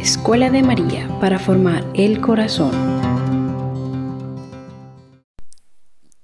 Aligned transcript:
Escuela 0.00 0.48
de 0.48 0.62
María 0.62 1.06
para 1.20 1.38
formar 1.38 1.84
el 1.92 2.22
corazón. 2.22 2.72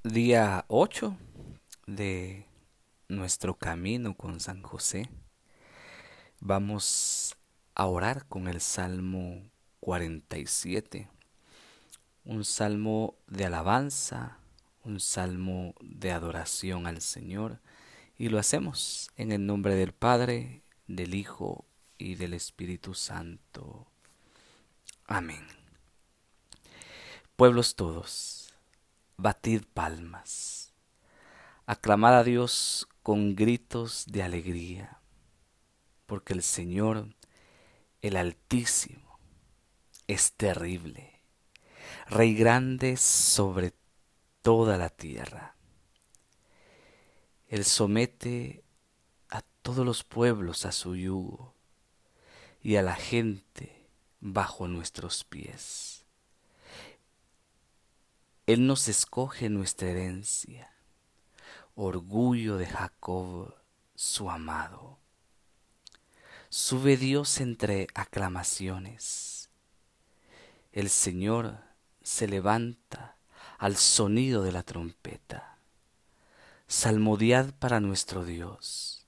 Día 0.03 0.65
8 0.69 1.15
de 1.87 2.47
nuestro 3.09 3.53
camino 3.53 4.17
con 4.17 4.41
San 4.41 4.63
José. 4.63 5.11
Vamos 6.41 7.37
a 7.75 7.85
orar 7.85 8.25
con 8.29 8.49
el 8.49 8.63
Salmo 8.63 9.43
47. 9.81 11.11
Un 12.25 12.47
salmo 12.47 13.15
de 13.27 13.45
alabanza, 13.45 14.39
un 14.85 15.01
salmo 15.01 15.75
de 15.83 16.13
adoración 16.13 16.87
al 16.87 17.03
Señor. 17.03 17.61
Y 18.17 18.31
lo 18.31 18.39
hacemos 18.39 19.11
en 19.19 19.33
el 19.33 19.45
nombre 19.45 19.75
del 19.75 19.93
Padre, 19.93 20.63
del 20.87 21.15
Hijo 21.15 21.67
y 21.99 22.15
del 22.15 22.35
Espíritu 22.35 22.95
Santo. 22.95 23.87
Amén. 25.07 25.47
Pueblos 27.37 27.77
todos, 27.77 28.55
batid 29.17 29.63
palmas, 29.75 30.73
aclamad 31.67 32.19
a 32.19 32.25
Dios 32.25 32.89
con 33.03 33.37
gritos 33.37 34.07
de 34.07 34.23
alegría, 34.23 35.01
porque 36.07 36.33
el 36.33 36.43
Señor, 36.43 37.15
el 38.01 38.17
Altísimo, 38.17 39.19
es 40.07 40.33
terrible, 40.33 41.21
Rey 42.09 42.35
grande 42.35 42.97
sobre 42.97 43.75
toda 44.43 44.77
la 44.77 44.91
tierra. 44.91 45.57
Él 47.49 47.65
somete 47.65 48.65
a 49.29 49.43
todos 49.63 49.85
los 49.85 50.05
pueblos 50.05 50.67
a 50.67 50.73
su 50.73 50.95
yugo 50.97 51.56
y 52.67 52.75
a 52.75 52.83
la 52.83 52.97
gente 52.97 53.87
bajo 54.19 54.67
nuestros 54.67 55.23
pies. 55.23 56.05
Él 58.47 58.67
nos 58.67 58.89
escoge 58.89 59.49
nuestra 59.49 59.91
herencia, 59.91 60.75
orgullo 61.77 62.57
de 62.57 62.67
Jacob, 62.67 63.55
su 63.95 64.29
amado. 64.33 64.99
Sube 66.49 66.97
Dios 66.97 67.41
entre 67.41 67.87
aclamaciones. 67.95 69.49
El 70.73 70.91
Señor 70.91 71.61
se 72.03 72.27
levanta 72.27 73.17
al 73.59 73.77
sonido 73.77 74.43
de 74.43 74.51
la 74.51 74.65
trompeta. 74.65 75.57
Salmodiad 76.67 77.55
para 77.61 77.79
nuestro 77.79 78.25
Dios. 78.25 79.07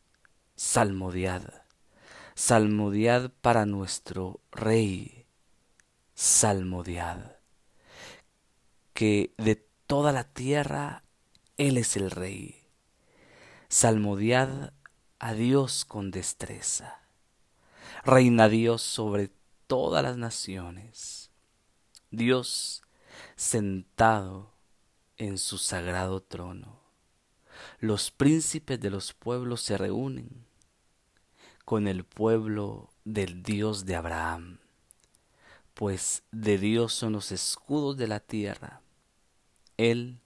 Salmodiad 0.55 1.67
salmodiad 2.39 3.33
para 3.41 3.67
nuestro 3.67 4.41
Rey, 4.53 5.27
salmodiad, 6.15 7.37
que 8.95 9.35
de 9.39 9.57
toda 9.89 10.13
la 10.13 10.23
tierra 10.23 11.03
Él 11.57 11.79
es 11.79 11.97
el 11.97 12.13
Rey. 12.13 12.65
Salmodiad 13.69 14.73
a 15.19 15.33
Dios 15.33 15.85
con 15.85 16.13
destreza. 16.13 17.01
Reina 18.05 18.49
Dios 18.49 18.83
sobre 18.83 19.33
todas 19.67 20.05
las 20.05 20.17
naciones. 20.17 21.33
Dios 22.13 22.83
sentado 23.35 24.55
en 25.17 25.39
su 25.39 25.59
sagrado 25.59 26.23
trono. 26.23 26.79
Los 27.81 28.13
príncipes 28.13 28.79
de 28.79 28.91
los 28.91 29.13
pueblos 29.13 29.61
se 29.61 29.77
reúnen 29.77 30.48
con 31.69 31.87
el 31.87 32.03
pueblo 32.03 32.89
del 33.05 33.43
Dios 33.43 33.85
de 33.85 33.95
Abraham, 33.95 34.57
pues 35.75 36.23
de 36.33 36.57
Dios 36.57 36.95
son 36.95 37.13
los 37.13 37.31
escudos 37.31 37.99
de 37.99 38.09
la 38.09 38.21
tierra, 38.21 38.81
Él 39.77 40.23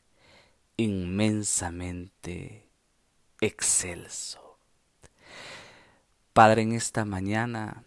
inmensamente 0.77 2.71
excelso. 3.41 4.57
Padre, 6.33 6.63
en 6.63 6.75
esta 6.75 7.05
mañana, 7.05 7.83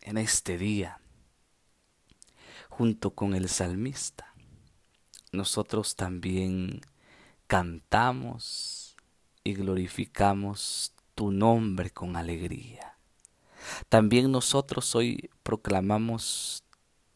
en 0.00 0.16
este 0.16 0.56
día, 0.56 0.98
junto 2.70 3.10
con 3.10 3.34
el 3.34 3.50
salmista, 3.50 4.32
nosotros 5.30 5.94
también 5.94 6.80
cantamos 7.48 8.96
y 9.44 9.52
glorificamos 9.52 10.94
tu 11.14 11.32
nombre 11.32 11.90
con 11.90 12.16
alegría. 12.16 12.93
También 13.88 14.30
nosotros 14.30 14.94
hoy 14.94 15.30
proclamamos 15.42 16.64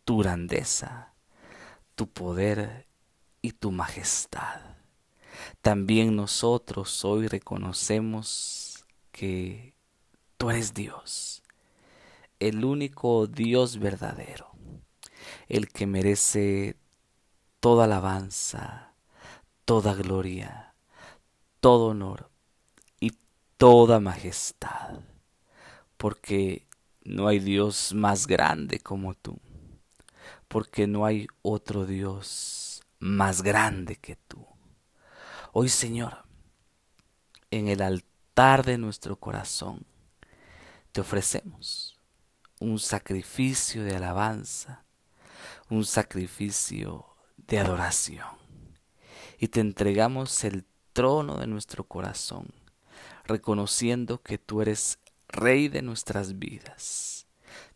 tu 0.04 0.18
grandeza, 0.18 1.12
tu 1.94 2.08
poder 2.08 2.86
y 3.42 3.52
tu 3.52 3.70
majestad. 3.70 4.60
También 5.60 6.16
nosotros 6.16 7.04
hoy 7.04 7.28
reconocemos 7.28 8.84
que 9.12 9.74
tú 10.36 10.50
eres 10.50 10.74
Dios, 10.74 11.42
el 12.40 12.64
único 12.64 13.26
Dios 13.26 13.78
verdadero, 13.78 14.50
el 15.48 15.68
que 15.68 15.86
merece 15.86 16.76
toda 17.60 17.84
alabanza, 17.84 18.94
toda 19.64 19.94
gloria, 19.94 20.74
todo 21.60 21.88
honor 21.88 22.30
y 23.00 23.12
toda 23.56 24.00
majestad 24.00 25.00
porque 25.98 26.66
no 27.02 27.28
hay 27.28 27.40
Dios 27.40 27.92
más 27.92 28.26
grande 28.26 28.78
como 28.78 29.14
tú, 29.14 29.38
porque 30.46 30.86
no 30.86 31.04
hay 31.04 31.26
otro 31.42 31.84
Dios 31.84 32.82
más 33.00 33.42
grande 33.42 33.96
que 33.96 34.16
tú. 34.16 34.46
Hoy, 35.52 35.68
Señor, 35.68 36.24
en 37.50 37.68
el 37.68 37.82
altar 37.82 38.64
de 38.64 38.78
nuestro 38.78 39.16
corazón, 39.16 39.84
te 40.92 41.00
ofrecemos 41.00 41.98
un 42.60 42.78
sacrificio 42.78 43.84
de 43.84 43.96
alabanza, 43.96 44.84
un 45.68 45.84
sacrificio 45.84 47.06
de 47.36 47.58
adoración, 47.58 48.26
y 49.38 49.48
te 49.48 49.60
entregamos 49.60 50.44
el 50.44 50.64
trono 50.92 51.38
de 51.38 51.46
nuestro 51.46 51.84
corazón, 51.84 52.48
reconociendo 53.24 54.22
que 54.22 54.38
tú 54.38 54.62
eres 54.62 54.98
Rey 55.28 55.68
de 55.68 55.82
nuestras 55.82 56.38
vidas. 56.38 57.26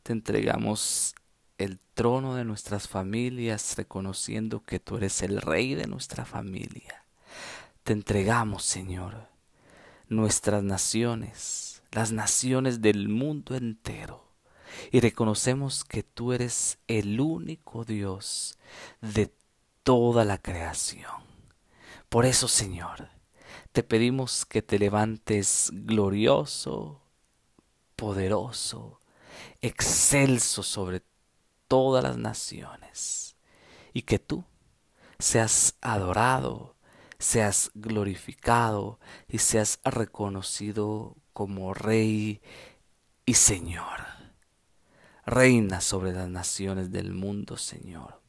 Te 0.02 0.12
entregamos 0.12 1.14
el 1.58 1.78
trono 1.94 2.34
de 2.34 2.44
nuestras 2.44 2.88
familias, 2.88 3.76
reconociendo 3.76 4.64
que 4.64 4.80
tú 4.80 4.96
eres 4.96 5.22
el 5.22 5.40
Rey 5.40 5.74
de 5.74 5.86
nuestra 5.86 6.24
familia. 6.24 7.04
Te 7.84 7.92
entregamos, 7.92 8.64
Señor, 8.64 9.28
nuestras 10.08 10.62
naciones, 10.62 11.82
las 11.92 12.10
naciones 12.10 12.80
del 12.80 13.08
mundo 13.08 13.54
entero, 13.54 14.24
y 14.90 15.00
reconocemos 15.00 15.84
que 15.84 16.02
tú 16.02 16.32
eres 16.32 16.78
el 16.88 17.20
único 17.20 17.84
Dios 17.84 18.58
de 19.00 19.32
toda 19.82 20.24
la 20.24 20.38
creación. 20.38 21.10
Por 22.08 22.24
eso, 22.24 22.48
Señor, 22.48 23.10
te 23.72 23.82
pedimos 23.82 24.46
que 24.46 24.62
te 24.62 24.78
levantes 24.78 25.70
glorioso, 25.72 27.01
poderoso, 28.02 28.98
excelso 29.60 30.64
sobre 30.64 31.04
todas 31.68 32.02
las 32.02 32.18
naciones, 32.18 33.36
y 33.92 34.02
que 34.02 34.18
tú 34.18 34.44
seas 35.20 35.76
adorado, 35.80 36.74
seas 37.20 37.70
glorificado 37.74 38.98
y 39.28 39.38
seas 39.38 39.78
reconocido 39.84 41.14
como 41.32 41.74
Rey 41.74 42.42
y 43.24 43.34
Señor. 43.34 44.00
Reina 45.24 45.80
sobre 45.80 46.12
las 46.12 46.28
naciones 46.28 46.90
del 46.90 47.12
mundo, 47.12 47.56
Señor. 47.56 48.20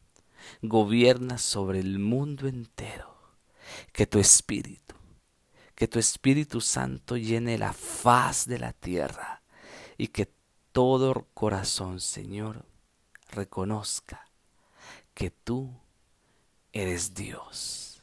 Gobierna 0.61 1.39
sobre 1.39 1.79
el 1.79 1.97
mundo 1.97 2.47
entero. 2.47 3.17
Que 3.91 4.05
tu 4.05 4.19
Espíritu, 4.19 4.93
que 5.73 5.87
tu 5.87 5.97
Espíritu 5.97 6.61
Santo 6.61 7.17
llene 7.17 7.57
la 7.57 7.73
faz 7.73 8.45
de 8.45 8.59
la 8.59 8.73
tierra 8.73 9.42
y 9.97 10.07
que 10.07 10.31
todo 10.71 11.27
corazón, 11.33 11.99
Señor, 11.99 12.65
reconozca 13.31 14.27
que 15.13 15.31
tú 15.31 15.71
eres 16.71 17.13
Dios. 17.13 18.01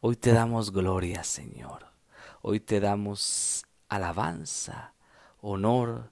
Hoy 0.00 0.16
te 0.16 0.32
damos 0.32 0.70
gloria, 0.70 1.24
Señor. 1.24 1.86
Hoy 2.42 2.60
te 2.60 2.80
damos 2.80 3.64
alabanza, 3.88 4.92
honor, 5.40 6.10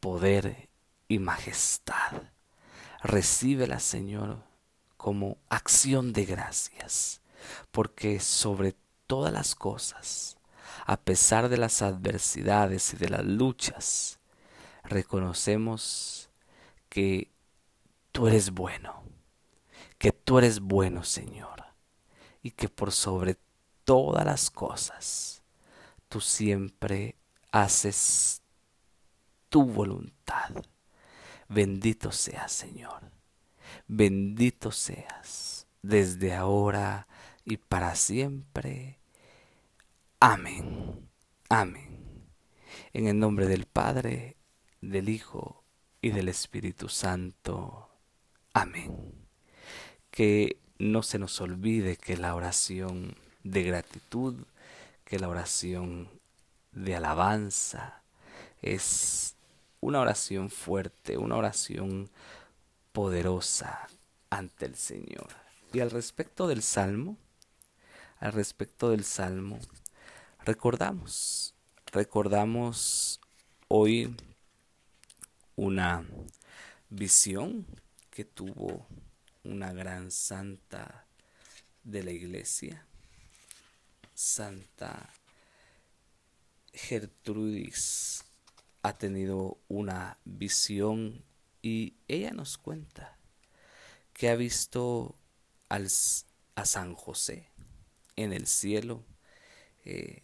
poder 0.00 0.68
y 1.08 1.18
majestad. 1.18 2.22
Recíbela, 3.02 3.80
Señor, 3.80 4.42
como 4.96 5.38
acción 5.48 6.12
de 6.12 6.26
gracias, 6.26 7.22
porque 7.70 8.20
sobre 8.20 8.76
todas 9.06 9.32
las 9.32 9.54
cosas, 9.54 10.36
a 10.84 10.98
pesar 10.98 11.48
de 11.48 11.56
las 11.56 11.82
adversidades 11.82 12.92
y 12.94 12.96
de 12.96 13.08
las 13.08 13.24
luchas, 13.24 14.18
reconocemos 14.84 16.30
que 16.88 17.30
tú 18.12 18.26
eres 18.26 18.50
bueno, 18.50 19.02
que 19.98 20.12
tú 20.12 20.38
eres 20.38 20.60
bueno, 20.60 21.04
Señor, 21.04 21.64
y 22.42 22.50
que 22.50 22.68
por 22.68 22.92
sobre 22.92 23.38
todas 23.84 24.24
las 24.24 24.50
cosas 24.50 25.42
tú 26.08 26.20
siempre 26.20 27.16
haces 27.50 28.42
tu 29.48 29.64
voluntad. 29.64 30.50
Bendito 31.48 32.12
seas, 32.12 32.52
Señor. 32.52 33.10
Bendito 33.86 34.70
seas 34.70 35.66
desde 35.82 36.34
ahora 36.34 37.06
y 37.44 37.56
para 37.56 37.94
siempre. 37.94 38.98
Amén. 40.20 41.08
Amén. 41.48 42.26
En 42.92 43.06
el 43.06 43.18
nombre 43.18 43.46
del 43.46 43.66
Padre, 43.66 44.36
del 44.82 45.08
Hijo 45.08 45.64
y 46.02 46.10
del 46.10 46.28
Espíritu 46.28 46.90
Santo. 46.90 47.88
Amén. 48.52 49.14
Que 50.10 50.58
no 50.78 51.02
se 51.02 51.18
nos 51.18 51.40
olvide 51.40 51.96
que 51.96 52.18
la 52.18 52.34
oración 52.34 53.16
de 53.44 53.62
gratitud, 53.62 54.34
que 55.04 55.18
la 55.18 55.28
oración 55.28 56.10
de 56.72 56.96
alabanza 56.96 58.02
es 58.60 59.36
una 59.80 60.00
oración 60.00 60.50
fuerte, 60.50 61.16
una 61.16 61.36
oración 61.36 62.10
poderosa 62.92 63.86
ante 64.30 64.66
el 64.66 64.74
Señor. 64.74 65.28
Y 65.72 65.80
al 65.80 65.90
respecto 65.90 66.48
del 66.48 66.62
Salmo, 66.62 67.16
al 68.18 68.32
respecto 68.32 68.90
del 68.90 69.04
Salmo, 69.04 69.58
recordamos, 70.44 71.54
recordamos 71.92 73.20
hoy 73.68 74.14
una 75.56 76.04
visión 76.88 77.66
que 78.10 78.24
tuvo 78.24 78.86
una 79.44 79.72
gran 79.72 80.10
santa 80.10 81.06
de 81.84 82.02
la 82.02 82.10
iglesia, 82.12 82.86
Santa 84.14 85.10
Gertrudis 86.72 88.24
ha 88.82 88.96
tenido 88.96 89.58
una 89.68 90.18
visión 90.24 91.24
y 91.60 91.94
ella 92.08 92.32
nos 92.32 92.58
cuenta 92.58 93.16
que 94.12 94.28
ha 94.28 94.36
visto 94.36 95.16
al, 95.68 95.88
a 96.54 96.64
San 96.66 96.94
José 96.94 97.48
en 98.16 98.32
el 98.32 98.46
cielo 98.46 99.04
eh, 99.84 100.22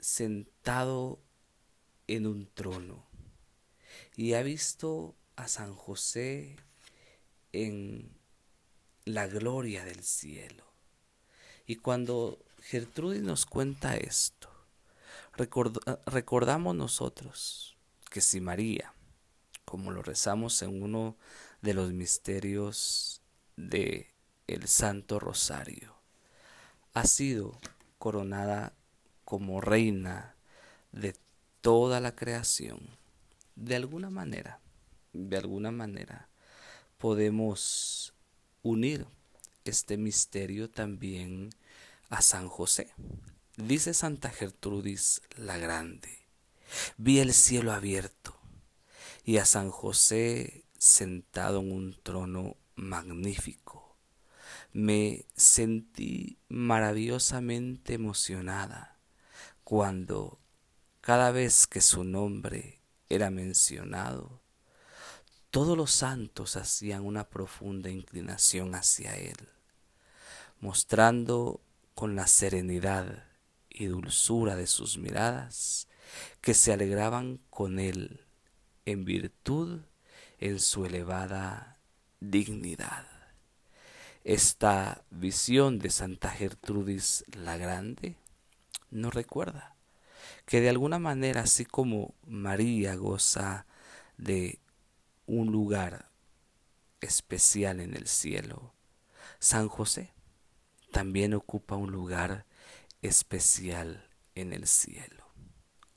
sentado 0.00 1.20
en 2.06 2.26
un 2.26 2.46
trono 2.52 3.06
y 4.16 4.34
ha 4.34 4.42
visto 4.42 5.14
a 5.36 5.48
San 5.48 5.74
José 5.74 6.56
en 7.52 8.10
la 9.04 9.26
gloria 9.26 9.84
del 9.84 10.02
cielo. 10.02 10.64
Y 11.66 11.76
cuando 11.76 12.38
Gertrudis 12.60 13.22
nos 13.22 13.46
cuenta 13.46 13.96
esto, 13.96 14.48
recordamos 16.06 16.74
nosotros 16.74 17.76
que 18.10 18.20
si 18.20 18.40
María, 18.40 18.92
como 19.64 19.90
lo 19.90 20.02
rezamos 20.02 20.60
en 20.62 20.82
uno 20.82 21.16
de 21.62 21.74
los 21.74 21.92
misterios 21.92 23.22
de 23.56 24.10
el 24.46 24.68
Santo 24.68 25.18
Rosario, 25.18 25.94
ha 26.94 27.06
sido 27.06 27.58
coronada 27.98 28.74
como 29.24 29.60
reina 29.60 30.34
de 30.90 31.16
toda 31.62 32.00
la 32.00 32.14
creación, 32.14 32.80
de 33.56 33.76
alguna 33.76 34.10
manera, 34.10 34.60
de 35.12 35.36
alguna 35.36 35.70
manera, 35.70 36.28
podemos 36.98 38.14
unir 38.62 39.06
este 39.64 39.96
misterio 39.96 40.70
también 40.70 41.50
a 42.10 42.22
San 42.22 42.48
José. 42.48 42.92
Dice 43.56 43.94
Santa 43.94 44.30
Gertrudis 44.30 45.22
la 45.36 45.58
Grande, 45.58 46.26
vi 46.96 47.18
el 47.18 47.32
cielo 47.32 47.72
abierto 47.72 48.38
y 49.24 49.36
a 49.38 49.44
San 49.44 49.70
José 49.70 50.64
sentado 50.78 51.60
en 51.60 51.72
un 51.72 51.96
trono 52.02 52.56
magnífico. 52.74 53.96
Me 54.72 55.26
sentí 55.36 56.38
maravillosamente 56.48 57.94
emocionada 57.94 58.98
cuando 59.64 60.40
cada 61.00 61.30
vez 61.30 61.66
que 61.66 61.80
su 61.80 62.04
nombre 62.04 62.81
era 63.14 63.30
mencionado, 63.30 64.40
todos 65.50 65.76
los 65.76 65.90
santos 65.90 66.56
hacían 66.56 67.04
una 67.04 67.28
profunda 67.28 67.90
inclinación 67.90 68.74
hacia 68.74 69.16
él, 69.16 69.50
mostrando 70.60 71.60
con 71.94 72.16
la 72.16 72.26
serenidad 72.26 73.24
y 73.68 73.84
dulzura 73.84 74.56
de 74.56 74.66
sus 74.66 74.96
miradas 74.96 75.88
que 76.40 76.54
se 76.54 76.72
alegraban 76.72 77.38
con 77.50 77.78
él 77.78 78.24
en 78.86 79.04
virtud 79.04 79.82
en 80.38 80.58
su 80.58 80.86
elevada 80.86 81.78
dignidad. 82.20 83.06
Esta 84.24 85.04
visión 85.10 85.78
de 85.78 85.90
Santa 85.90 86.30
Gertrudis 86.30 87.26
la 87.32 87.58
Grande 87.58 88.16
nos 88.90 89.12
recuerda 89.12 89.71
que 90.44 90.60
de 90.60 90.68
alguna 90.68 90.98
manera, 90.98 91.42
así 91.42 91.64
como 91.64 92.14
María 92.26 92.94
goza 92.96 93.66
de 94.16 94.58
un 95.26 95.52
lugar 95.52 96.10
especial 97.00 97.80
en 97.80 97.94
el 97.94 98.06
cielo, 98.06 98.74
San 99.38 99.68
José 99.68 100.12
también 100.90 101.34
ocupa 101.34 101.76
un 101.76 101.90
lugar 101.90 102.46
especial 103.00 104.08
en 104.34 104.52
el 104.52 104.66
cielo. 104.66 105.26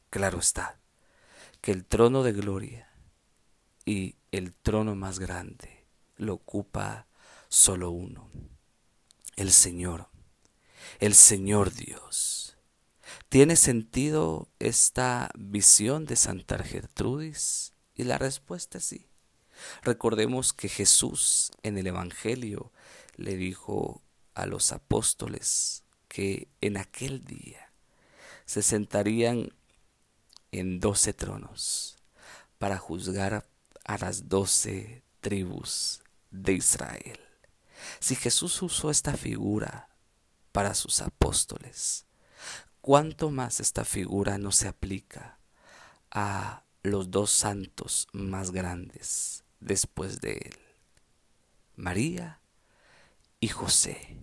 Claro 0.09 0.39
está 0.39 0.79
que 1.61 1.71
el 1.71 1.85
trono 1.85 2.23
de 2.23 2.31
gloria 2.31 2.89
y 3.85 4.15
el 4.31 4.53
trono 4.53 4.95
más 4.95 5.19
grande 5.19 5.85
lo 6.17 6.35
ocupa 6.35 7.07
solo 7.49 7.91
uno, 7.91 8.29
el 9.35 9.51
Señor, 9.51 10.09
el 10.99 11.13
Señor 11.13 11.73
Dios. 11.73 12.44
¿Tiene 13.29 13.55
sentido 13.55 14.47
esta 14.59 15.29
visión 15.35 16.05
de 16.05 16.15
Santa 16.15 16.63
Gertrudis? 16.63 17.73
Y 17.95 18.03
la 18.03 18.17
respuesta 18.17 18.77
es 18.77 18.85
sí. 18.85 19.07
Recordemos 19.81 20.53
que 20.53 20.69
Jesús 20.69 21.51
en 21.63 21.77
el 21.77 21.87
Evangelio 21.87 22.71
le 23.15 23.35
dijo 23.35 24.01
a 24.35 24.45
los 24.45 24.71
apóstoles 24.71 25.83
que 26.07 26.47
en 26.61 26.77
aquel 26.77 27.25
día 27.25 27.71
se 28.45 28.61
sentarían 28.61 29.49
en 30.51 30.79
doce 30.79 31.13
tronos 31.13 31.97
para 32.57 32.77
juzgar 32.77 33.47
a 33.85 33.97
las 33.97 34.29
doce 34.29 35.03
tribus 35.21 36.01
de 36.31 36.53
Israel. 36.53 37.19
Si 37.99 38.15
Jesús 38.15 38.61
usó 38.61 38.89
esta 38.89 39.13
figura 39.13 39.89
para 40.51 40.73
sus 40.73 41.01
apóstoles, 41.01 42.04
¿cuánto 42.85 43.31
más 43.31 43.61
esta 43.61 43.83
figura 43.83 44.37
no 44.37 44.51
se 44.51 44.67
aplica 44.67 45.39
a 46.11 46.65
los 46.83 47.09
dos 47.09 47.31
santos 47.31 48.07
más 48.13 48.51
grandes 48.51 49.43
después 49.59 50.21
de 50.21 50.33
él? 50.33 50.59
María 51.75 52.41
y 53.39 53.47
José. 53.47 54.19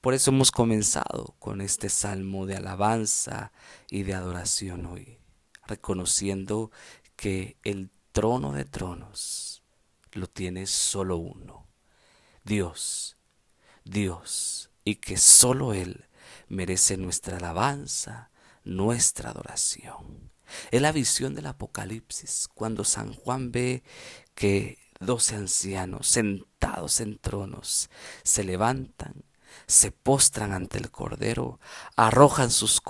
Por 0.00 0.14
eso 0.14 0.32
hemos 0.32 0.50
comenzado 0.50 1.36
con 1.38 1.60
este 1.60 1.88
salmo 1.88 2.44
de 2.44 2.56
alabanza 2.56 3.52
y 3.88 4.02
de 4.02 4.14
adoración 4.14 4.84
hoy, 4.86 5.20
reconociendo 5.68 6.72
que 7.14 7.56
el 7.62 7.88
trono 8.10 8.50
de 8.50 8.64
tronos 8.64 9.62
lo 10.10 10.26
tiene 10.26 10.66
solo 10.66 11.18
uno, 11.18 11.68
Dios, 12.42 13.16
Dios, 13.84 14.70
y 14.82 14.96
que 14.96 15.16
solo 15.18 15.72
Él 15.72 16.08
merece 16.52 16.96
nuestra 16.96 17.38
alabanza, 17.38 18.30
nuestra 18.62 19.30
adoración. 19.30 20.30
Es 20.70 20.82
la 20.82 20.92
visión 20.92 21.34
del 21.34 21.46
Apocalipsis, 21.46 22.48
cuando 22.54 22.84
San 22.84 23.14
Juan 23.14 23.52
ve 23.52 23.82
que 24.34 24.78
doce 25.00 25.34
ancianos 25.34 26.06
sentados 26.06 27.00
en 27.00 27.18
tronos 27.18 27.90
se 28.22 28.44
levantan 28.44 29.24
se 29.66 29.92
postran 29.92 30.52
ante 30.52 30.78
el 30.78 30.90
Cordero, 30.90 31.60
arrojan 31.96 32.50
sus, 32.50 32.80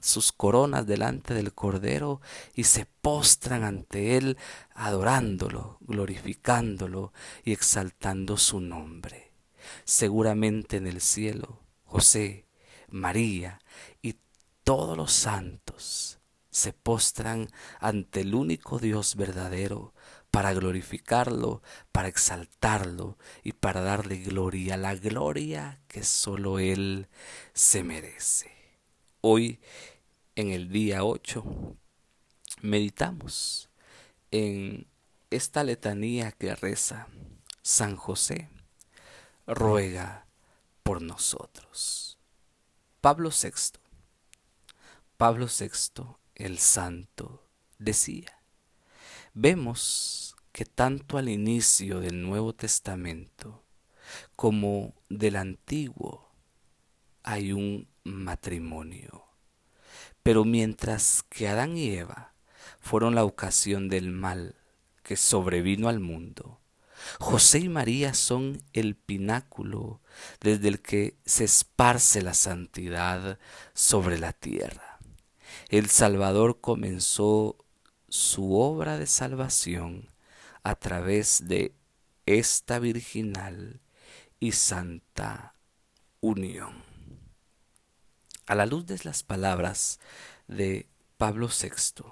sus, 0.00 0.32
coronas 0.32 0.84
delante 0.84 1.32
del 1.32 1.54
Cordero 1.54 2.20
y 2.54 2.64
se 2.64 2.86
postran 2.86 3.62
ante 3.62 4.16
Él, 4.16 4.36
adorándolo, 4.74 5.78
glorificándolo 5.80 7.12
y 7.44 7.52
exaltando 7.52 8.36
su 8.36 8.60
nombre. 8.60 9.32
Seguramente 9.84 10.76
en 10.76 10.88
el 10.88 11.00
cielo, 11.00 11.60
José, 11.84 12.47
María 12.90 13.60
y 14.02 14.16
todos 14.64 14.96
los 14.96 15.12
santos 15.12 16.18
se 16.50 16.72
postran 16.72 17.48
ante 17.80 18.22
el 18.22 18.34
único 18.34 18.78
Dios 18.78 19.16
verdadero 19.16 19.94
para 20.30 20.52
glorificarlo, 20.52 21.62
para 21.92 22.08
exaltarlo 22.08 23.16
y 23.42 23.52
para 23.52 23.80
darle 23.80 24.18
gloria, 24.18 24.76
la 24.76 24.94
gloria 24.94 25.80
que 25.88 26.04
solo 26.04 26.58
Él 26.58 27.08
se 27.54 27.82
merece. 27.82 28.52
Hoy, 29.20 29.60
en 30.36 30.50
el 30.50 30.70
día 30.70 31.04
8, 31.04 31.44
meditamos 32.62 33.70
en 34.30 34.86
esta 35.30 35.64
letanía 35.64 36.32
que 36.32 36.54
reza 36.54 37.08
San 37.62 37.96
José, 37.96 38.48
ruega 39.46 40.26
por 40.82 41.02
nosotros. 41.02 42.07
Pablo 43.00 43.30
VI, 43.30 43.78
Pablo 45.16 45.46
VI, 45.46 46.02
el 46.34 46.58
santo, 46.58 47.44
decía, 47.78 48.42
vemos 49.34 50.34
que 50.50 50.64
tanto 50.64 51.16
al 51.16 51.28
inicio 51.28 52.00
del 52.00 52.20
Nuevo 52.22 52.54
Testamento 52.54 53.62
como 54.34 54.94
del 55.08 55.36
Antiguo 55.36 56.28
hay 57.22 57.52
un 57.52 57.86
matrimonio. 58.02 59.26
Pero 60.24 60.44
mientras 60.44 61.22
que 61.28 61.46
Adán 61.46 61.76
y 61.76 61.90
Eva 61.90 62.34
fueron 62.80 63.14
la 63.14 63.22
ocasión 63.22 63.88
del 63.88 64.10
mal 64.10 64.56
que 65.04 65.14
sobrevino 65.16 65.88
al 65.88 66.00
mundo, 66.00 66.60
José 67.18 67.60
y 67.60 67.68
María 67.68 68.14
son 68.14 68.62
el 68.72 68.96
pináculo 68.96 70.00
desde 70.40 70.68
el 70.68 70.80
que 70.80 71.16
se 71.24 71.44
esparce 71.44 72.22
la 72.22 72.34
santidad 72.34 73.38
sobre 73.74 74.18
la 74.18 74.32
tierra. 74.32 74.98
El 75.68 75.88
Salvador 75.88 76.60
comenzó 76.60 77.56
su 78.08 78.54
obra 78.54 78.98
de 78.98 79.06
salvación 79.06 80.10
a 80.62 80.74
través 80.74 81.46
de 81.46 81.74
esta 82.26 82.78
virginal 82.78 83.80
y 84.40 84.52
santa 84.52 85.54
unión. 86.20 86.82
A 88.46 88.54
la 88.54 88.66
luz 88.66 88.86
de 88.86 88.98
las 89.04 89.22
palabras 89.22 90.00
de 90.46 90.86
Pablo 91.16 91.48
VI, 91.48 92.04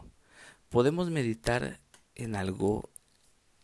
podemos 0.69 1.11
meditar 1.11 1.81
en 2.15 2.37
algo 2.37 2.91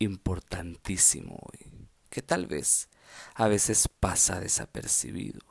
importantísimo 0.03 1.39
hoy, 1.41 1.87
que 2.09 2.21
tal 2.21 2.45
vez 2.45 2.89
a 3.35 3.47
veces 3.47 3.87
pasa 3.99 4.39
desapercibido. 4.39 5.41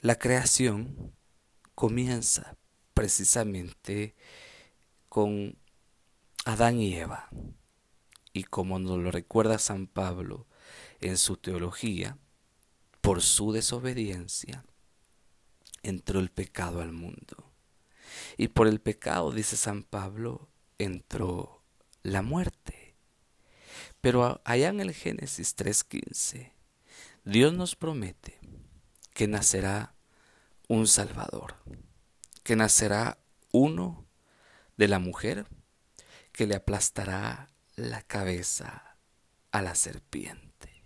La 0.00 0.18
creación 0.18 1.12
comienza 1.74 2.56
precisamente 2.94 4.14
con 5.08 5.58
Adán 6.44 6.78
y 6.78 6.94
Eva. 6.94 7.28
Y 8.32 8.44
como 8.44 8.78
nos 8.78 8.98
lo 8.98 9.10
recuerda 9.10 9.58
San 9.58 9.86
Pablo 9.86 10.46
en 11.00 11.16
su 11.16 11.36
teología, 11.36 12.18
por 13.00 13.22
su 13.22 13.52
desobediencia, 13.52 14.64
entró 15.82 16.20
el 16.20 16.30
pecado 16.30 16.82
al 16.82 16.92
mundo. 16.92 17.52
Y 18.36 18.48
por 18.48 18.66
el 18.66 18.80
pecado, 18.80 19.32
dice 19.32 19.56
San 19.56 19.82
Pablo, 19.82 20.48
entró 20.78 21.62
la 22.02 22.22
muerte. 22.22 22.85
Pero 24.00 24.40
allá 24.44 24.68
en 24.68 24.80
el 24.80 24.92
Génesis 24.92 25.56
3.15, 25.56 26.52
Dios 27.24 27.52
nos 27.52 27.74
promete 27.76 28.38
que 29.14 29.26
nacerá 29.26 29.94
un 30.68 30.86
Salvador, 30.86 31.56
que 32.42 32.56
nacerá 32.56 33.18
uno 33.52 34.06
de 34.76 34.88
la 34.88 34.98
mujer 34.98 35.46
que 36.32 36.46
le 36.46 36.54
aplastará 36.54 37.48
la 37.76 38.02
cabeza 38.02 38.96
a 39.50 39.62
la 39.62 39.74
serpiente. 39.74 40.84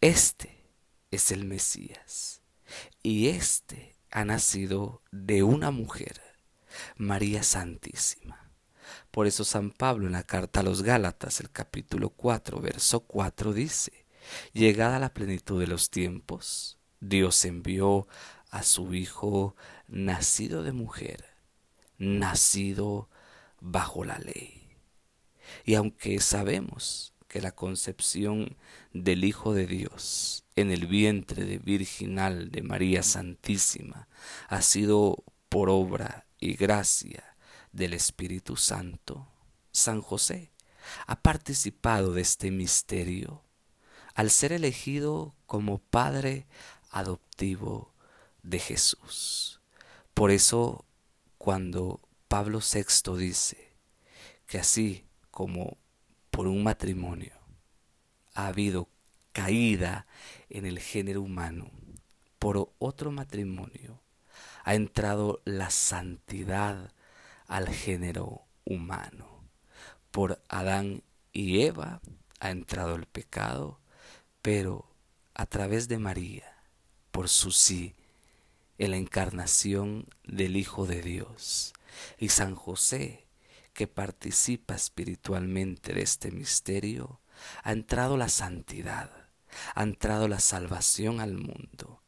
Este 0.00 0.64
es 1.10 1.30
el 1.30 1.44
Mesías 1.44 2.42
y 3.02 3.28
éste 3.28 3.94
ha 4.10 4.24
nacido 4.24 5.02
de 5.10 5.42
una 5.42 5.70
mujer, 5.70 6.20
María 6.96 7.42
Santísima. 7.42 8.41
Por 9.12 9.26
eso 9.26 9.44
San 9.44 9.70
Pablo 9.70 10.06
en 10.06 10.14
la 10.14 10.22
carta 10.22 10.60
a 10.60 10.62
los 10.62 10.82
Gálatas, 10.82 11.40
el 11.40 11.50
capítulo 11.50 12.08
4, 12.08 12.58
verso 12.62 13.00
4 13.00 13.52
dice, 13.52 14.06
llegada 14.54 14.98
la 14.98 15.12
plenitud 15.12 15.60
de 15.60 15.66
los 15.66 15.90
tiempos, 15.90 16.78
Dios 16.98 17.44
envió 17.44 18.08
a 18.50 18.62
su 18.62 18.94
Hijo 18.94 19.54
nacido 19.86 20.62
de 20.62 20.72
mujer, 20.72 21.26
nacido 21.98 23.10
bajo 23.60 24.02
la 24.02 24.16
ley. 24.18 24.78
Y 25.66 25.74
aunque 25.74 26.18
sabemos 26.20 27.12
que 27.28 27.42
la 27.42 27.52
concepción 27.52 28.56
del 28.94 29.24
Hijo 29.24 29.52
de 29.52 29.66
Dios 29.66 30.46
en 30.56 30.70
el 30.70 30.86
vientre 30.86 31.58
virginal 31.58 32.50
de 32.50 32.62
María 32.62 33.02
Santísima 33.02 34.08
ha 34.48 34.62
sido 34.62 35.22
por 35.50 35.68
obra 35.68 36.24
y 36.38 36.54
gracia 36.54 37.31
del 37.72 37.94
Espíritu 37.94 38.56
Santo, 38.56 39.28
San 39.72 40.02
José 40.02 40.52
ha 41.06 41.20
participado 41.20 42.12
de 42.12 42.22
este 42.22 42.50
misterio 42.50 43.42
al 44.14 44.30
ser 44.30 44.52
elegido 44.52 45.34
como 45.46 45.78
Padre 45.78 46.46
adoptivo 46.90 47.92
de 48.42 48.58
Jesús. 48.58 49.60
Por 50.14 50.30
eso, 50.30 50.84
cuando 51.38 52.00
Pablo 52.28 52.60
VI 52.60 53.16
dice 53.16 53.72
que 54.46 54.58
así 54.58 55.06
como 55.30 55.78
por 56.30 56.46
un 56.46 56.62
matrimonio 56.62 57.32
ha 58.34 58.48
habido 58.48 58.88
caída 59.32 60.06
en 60.50 60.66
el 60.66 60.78
género 60.78 61.22
humano, 61.22 61.70
por 62.38 62.72
otro 62.78 63.10
matrimonio 63.10 64.02
ha 64.64 64.74
entrado 64.74 65.40
la 65.44 65.70
santidad 65.70 66.92
al 67.52 67.68
género 67.68 68.46
humano. 68.64 69.44
Por 70.10 70.42
Adán 70.48 71.02
y 71.34 71.60
Eva 71.60 72.00
ha 72.40 72.50
entrado 72.50 72.94
el 72.94 73.04
pecado, 73.04 73.78
pero 74.40 74.90
a 75.34 75.44
través 75.44 75.86
de 75.86 75.98
María, 75.98 76.50
por 77.10 77.28
su 77.28 77.50
sí, 77.50 77.94
en 78.78 78.92
la 78.92 78.96
encarnación 78.96 80.08
del 80.24 80.56
Hijo 80.56 80.86
de 80.86 81.02
Dios. 81.02 81.74
Y 82.16 82.30
San 82.30 82.54
José, 82.54 83.26
que 83.74 83.86
participa 83.86 84.74
espiritualmente 84.74 85.92
de 85.92 86.00
este 86.00 86.30
misterio, 86.30 87.20
ha 87.64 87.72
entrado 87.72 88.16
la 88.16 88.30
santidad, 88.30 89.10
ha 89.74 89.82
entrado 89.82 90.26
la 90.26 90.40
salvación 90.40 91.20
al 91.20 91.34
mundo 91.34 92.02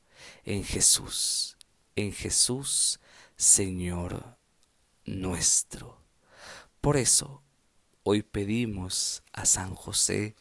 en 0.44 0.64
Jesús, 0.64 1.58
en 1.96 2.14
Jesús, 2.14 2.98
Señor 3.36 4.38
nuestro. 5.04 5.99
Por 6.80 6.96
eso, 6.96 7.42
hoy 8.02 8.23
pedimos 8.23 9.23
a 9.32 9.46
San 9.46 9.75
José 9.75 10.37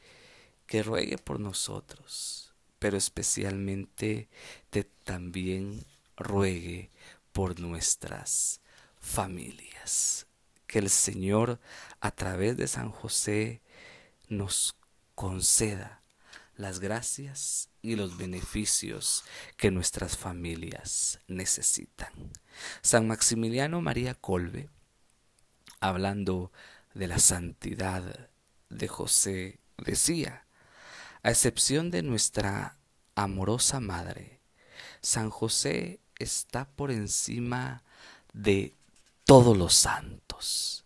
que 0.68 0.84
ruegue 0.84 1.18
por 1.18 1.40
nosotros, 1.40 2.54
pero 2.80 2.98
especialmente 2.98 4.30
que 4.70 4.84
también 4.84 5.86
ruegue 6.18 6.90
por 7.32 7.60
nuestras 7.60 8.62
familias. 9.00 10.28
Que 10.68 10.80
el 10.80 10.90
Señor, 10.90 11.60
a 12.02 12.12
través 12.12 12.58
de 12.58 12.68
San 12.68 12.90
José, 12.90 13.62
nos 14.30 14.76
conceda 15.16 16.03
las 16.56 16.80
gracias 16.80 17.70
y 17.82 17.96
los 17.96 18.18
beneficios 18.18 19.24
que 19.58 19.72
nuestras 19.72 20.18
familias 20.18 21.20
necesitan. 21.28 22.14
San 22.82 23.08
Maximiliano 23.08 23.82
María 23.82 24.14
Colbe, 24.14 24.70
hablando 25.80 26.52
de 26.94 27.08
la 27.08 27.20
santidad 27.20 28.30
de 28.70 28.88
José, 28.88 29.60
decía, 29.78 30.46
a 31.24 31.32
excepción 31.32 31.90
de 31.90 32.04
nuestra 32.04 32.78
amorosa 33.16 33.80
madre, 33.80 34.40
San 35.02 35.30
José 35.30 36.00
está 36.20 36.66
por 36.66 36.92
encima 36.92 37.84
de 38.34 38.76
todos 39.26 39.58
los 39.58 39.74
santos. 39.74 40.86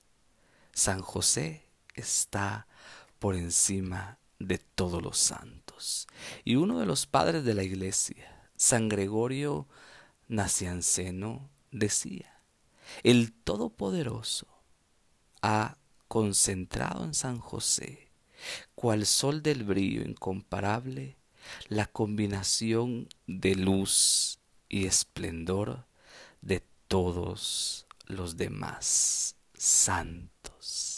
San 0.74 1.01
José 1.01 1.63
está 1.95 2.67
por 3.19 3.36
encima 3.36 4.16
de 4.39 4.58
todos 4.58 5.01
los 5.01 5.17
santos. 5.17 6.08
Y 6.44 6.56
uno 6.56 6.79
de 6.79 6.86
los 6.86 7.06
padres 7.06 7.44
de 7.44 7.53
la 7.53 7.63
iglesia, 7.63 8.50
San 8.56 8.89
Gregorio 8.89 9.67
Nacianceno, 10.27 11.50
decía, 11.72 12.41
el 13.03 13.34
Todopoderoso 13.34 14.48
ha 15.41 15.77
concentrado 16.08 17.03
en 17.03 17.13
San 17.13 17.39
José, 17.39 18.12
cual 18.75 19.06
sol 19.06 19.41
del 19.41 19.63
brillo 19.63 20.01
incomparable, 20.01 21.17
la 21.70 21.86
combinación 21.86 23.08
de 23.25 23.56
luz 23.56 24.39
y 24.70 24.86
esplendor 24.86 25.86
de 26.41 26.63
todos 26.88 27.88
los 28.06 28.38
demás 28.38 29.36
santos. 29.53 30.96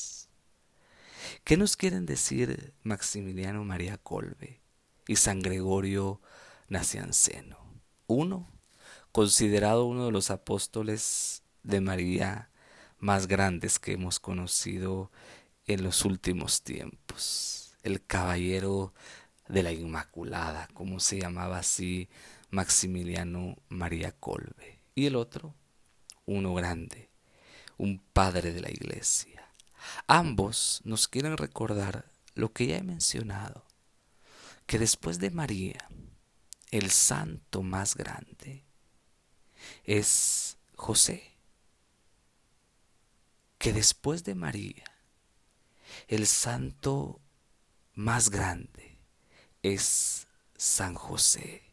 ¿Qué 1.43 1.57
nos 1.57 1.75
quieren 1.75 2.05
decir 2.05 2.73
Maximiliano 2.83 3.63
María 3.63 3.97
Colbe 3.97 4.61
y 5.07 5.15
San 5.15 5.41
Gregorio 5.41 6.21
Nacianceno? 6.67 7.57
Uno, 8.07 8.47
considerado 9.11 9.85
uno 9.85 10.05
de 10.05 10.11
los 10.11 10.29
apóstoles 10.29 11.43
de 11.63 11.81
María 11.81 12.49
más 12.99 13.27
grandes 13.27 13.79
que 13.79 13.93
hemos 13.93 14.19
conocido 14.19 15.11
en 15.65 15.83
los 15.83 16.05
últimos 16.05 16.63
tiempos, 16.63 17.75
el 17.83 18.05
caballero 18.05 18.93
de 19.47 19.63
la 19.63 19.71
Inmaculada, 19.71 20.67
como 20.73 20.99
se 20.99 21.19
llamaba 21.19 21.59
así 21.59 22.09
Maximiliano 22.49 23.57
María 23.69 24.11
Colbe. 24.11 24.81
Y 24.95 25.05
el 25.05 25.15
otro, 25.15 25.55
uno 26.25 26.53
grande, 26.53 27.09
un 27.77 27.99
padre 28.13 28.51
de 28.53 28.61
la 28.61 28.69
iglesia. 28.69 29.38
Ambos 30.07 30.81
nos 30.83 31.07
quieren 31.07 31.37
recordar 31.37 32.05
lo 32.35 32.51
que 32.53 32.67
ya 32.67 32.77
he 32.77 32.83
mencionado, 32.83 33.65
que 34.65 34.79
después 34.79 35.19
de 35.19 35.31
María, 35.31 35.89
el 36.71 36.91
santo 36.91 37.63
más 37.63 37.95
grande 37.95 38.63
es 39.83 40.57
José, 40.75 41.23
que 43.57 43.73
después 43.73 44.23
de 44.23 44.35
María, 44.35 44.83
el 46.07 46.27
santo 46.27 47.19
más 47.93 48.29
grande 48.29 48.97
es 49.63 50.27
San 50.57 50.93
José. 50.93 51.63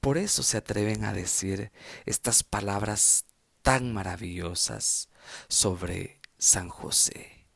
Por 0.00 0.18
eso 0.18 0.42
se 0.42 0.56
atreven 0.56 1.04
a 1.04 1.12
decir 1.12 1.70
estas 2.06 2.42
palabras 2.42 3.24
tan 3.62 3.92
maravillosas 3.92 5.08
sobre 5.48 6.20
San 6.38 6.68
José. 6.68 7.46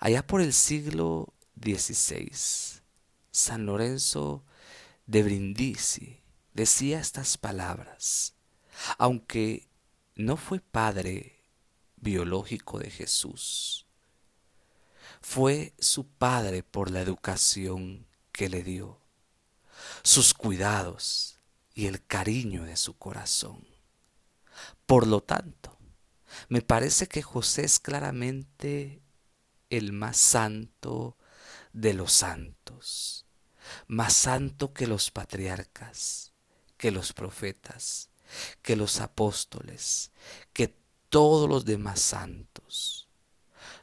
Allá 0.00 0.26
por 0.26 0.40
el 0.40 0.52
siglo 0.52 1.34
XVI, 1.60 2.30
San 3.30 3.66
Lorenzo 3.66 4.44
de 5.06 5.22
Brindisi 5.22 6.22
decía 6.54 7.00
estas 7.00 7.38
palabras, 7.38 8.34
aunque 8.98 9.68
no 10.14 10.36
fue 10.36 10.60
padre 10.60 11.44
biológico 11.96 12.78
de 12.78 12.90
Jesús, 12.90 13.86
fue 15.20 15.74
su 15.78 16.06
padre 16.06 16.62
por 16.62 16.90
la 16.90 17.00
educación 17.00 18.06
que 18.32 18.48
le 18.48 18.62
dio, 18.62 19.00
sus 20.02 20.34
cuidados 20.34 21.38
y 21.74 21.86
el 21.86 22.04
cariño 22.04 22.64
de 22.64 22.76
su 22.76 22.96
corazón. 22.96 23.66
Por 24.86 25.06
lo 25.06 25.22
tanto, 25.22 25.75
me 26.48 26.62
parece 26.62 27.06
que 27.06 27.22
José 27.22 27.64
es 27.64 27.78
claramente 27.78 29.02
el 29.70 29.92
más 29.92 30.16
santo 30.16 31.16
de 31.72 31.94
los 31.94 32.12
santos, 32.12 33.26
más 33.86 34.12
santo 34.14 34.72
que 34.72 34.86
los 34.86 35.10
patriarcas, 35.10 36.32
que 36.76 36.90
los 36.90 37.12
profetas, 37.12 38.10
que 38.62 38.76
los 38.76 39.00
apóstoles, 39.00 40.12
que 40.52 40.74
todos 41.08 41.48
los 41.48 41.64
demás 41.64 42.00
santos. 42.00 43.08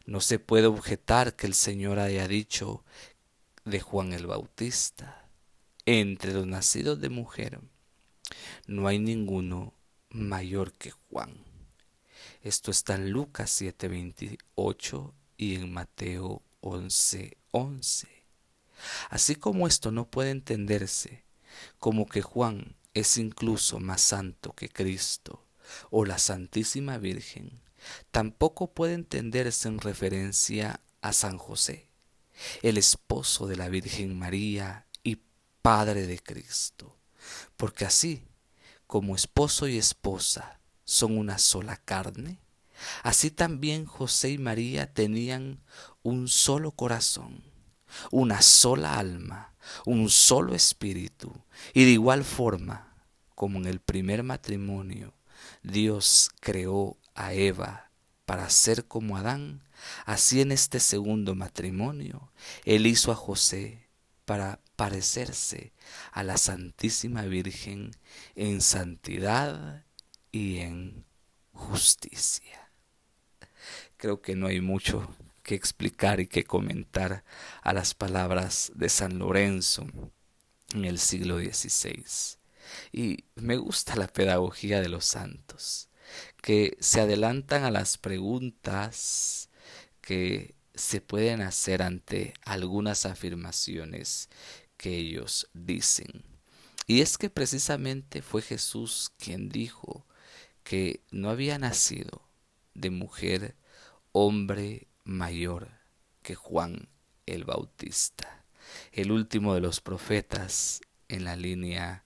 No 0.06 0.20
se 0.22 0.40
puede 0.40 0.68
objetar 0.68 1.36
que 1.36 1.48
el 1.48 1.54
Señor 1.54 2.00
haya 2.00 2.28
dicho 2.28 2.84
de 3.66 3.80
Juan 3.80 4.14
el 4.14 4.28
Bautista, 4.28 5.30
entre 5.86 6.34
los 6.34 6.48
nacidos 6.48 7.00
de 7.00 7.10
mujer, 7.10 7.60
no 8.68 8.88
hay 8.88 9.00
ninguno 9.00 9.74
mayor 10.10 10.74
que 10.74 10.92
Juan. 10.92 11.43
Esto 12.44 12.72
está 12.72 12.96
en 12.96 13.12
Lucas 13.12 13.50
7:28 13.62 15.14
y 15.38 15.56
en 15.56 15.72
Mateo 15.72 16.42
11:11. 16.60 18.10
Así 19.10 19.38
como 19.38 19.66
esto 19.66 19.92
no 19.92 20.12
puede 20.12 20.32
entenderse 20.32 21.24
como 21.80 22.06
que 22.06 22.22
Juan 22.22 22.76
es 22.94 23.18
incluso 23.18 23.80
más 23.80 24.02
santo 24.02 24.52
que 24.52 24.68
Cristo 24.68 25.46
o 25.90 26.04
la 26.04 26.20
Santísima 26.20 26.98
Virgen, 26.98 27.62
tampoco 28.12 28.74
puede 28.74 28.96
entenderse 28.96 29.70
en 29.70 29.80
referencia 29.80 30.82
a 31.02 31.14
San 31.14 31.38
José, 31.38 31.88
el 32.62 32.78
esposo 32.78 33.48
de 33.48 33.56
la 33.56 33.70
Virgen 33.70 34.20
María 34.20 34.86
y 35.02 35.22
Padre 35.62 36.08
de 36.08 36.20
Cristo, 36.20 36.98
porque 37.56 37.86
así 37.86 38.28
como 38.86 39.16
esposo 39.16 39.70
y 39.70 39.78
esposa 39.78 40.60
son 40.94 41.18
una 41.18 41.40
sola 41.40 41.76
carne, 41.78 42.38
así 43.02 43.32
también 43.32 43.86
José 43.86 44.30
y 44.30 44.38
María 44.38 44.94
tenían 44.94 45.60
un 46.04 46.28
solo 46.28 46.72
corazón, 46.72 47.44
una 48.12 48.44
sola 48.44 49.00
alma, 49.00 49.56
un 49.88 50.12
solo 50.12 50.54
espíritu, 50.54 51.34
y 51.74 51.86
de 51.86 51.92
igual 51.92 52.24
forma 52.24 52.94
como 53.34 53.58
en 53.58 53.66
el 53.66 53.80
primer 53.80 54.22
matrimonio 54.22 55.16
Dios 55.64 56.30
creó 56.40 56.98
a 57.16 57.34
Eva 57.34 57.90
para 58.26 58.48
ser 58.52 58.86
como 58.86 59.18
Adán, 59.18 59.64
así 60.06 60.42
en 60.42 60.52
este 60.52 60.80
segundo 60.80 61.34
matrimonio 61.34 62.32
Él 62.66 62.86
hizo 62.86 63.12
a 63.12 63.16
José 63.16 63.90
para 64.26 64.60
parecerse 64.76 65.74
a 66.12 66.22
la 66.22 66.38
Santísima 66.38 67.24
Virgen 67.24 67.92
en 68.36 68.62
santidad 68.62 69.84
y 70.34 70.58
en 70.58 71.06
justicia. 71.54 72.70
Creo 73.96 74.22
que 74.22 74.36
no 74.36 74.48
hay 74.48 74.60
mucho 74.60 75.16
que 75.44 75.56
explicar 75.56 76.20
y 76.20 76.28
que 76.28 76.44
comentar 76.44 77.24
a 77.62 77.72
las 77.72 77.94
palabras 77.94 78.72
de 78.76 78.90
San 78.90 79.20
Lorenzo 79.20 79.88
en 80.74 80.86
el 80.86 81.00
siglo 81.00 81.38
XVI. 81.38 82.04
Y 82.92 83.26
me 83.36 83.58
gusta 83.58 83.96
la 83.96 84.08
pedagogía 84.08 84.82
de 84.82 84.90
los 84.90 85.06
santos, 85.06 85.90
que 86.42 86.78
se 86.80 87.00
adelantan 87.00 87.64
a 87.64 87.72
las 87.72 87.98
preguntas 87.98 89.50
que 90.02 90.56
se 90.74 91.00
pueden 91.00 91.42
hacer 91.42 91.84
ante 91.84 92.34
algunas 92.42 93.06
afirmaciones 93.06 94.30
que 94.78 94.98
ellos 94.98 95.48
dicen. 95.54 96.24
Y 96.88 97.02
es 97.02 97.18
que 97.18 97.30
precisamente 97.30 98.22
fue 98.24 98.42
Jesús 98.42 99.12
quien 99.18 99.50
dijo 99.50 100.06
que 100.64 101.02
no 101.12 101.30
había 101.30 101.58
nacido 101.58 102.28
de 102.74 102.90
mujer 102.90 103.56
hombre 104.12 104.88
mayor 105.04 105.70
que 106.22 106.36
Juan 106.36 106.90
el 107.26 107.46
Bautista, 107.46 108.46
el 108.92 109.12
último 109.12 109.54
de 109.54 109.62
los 109.62 109.82
profetas 109.82 110.82
en 111.08 111.26
la 111.26 111.36
línea 111.36 112.06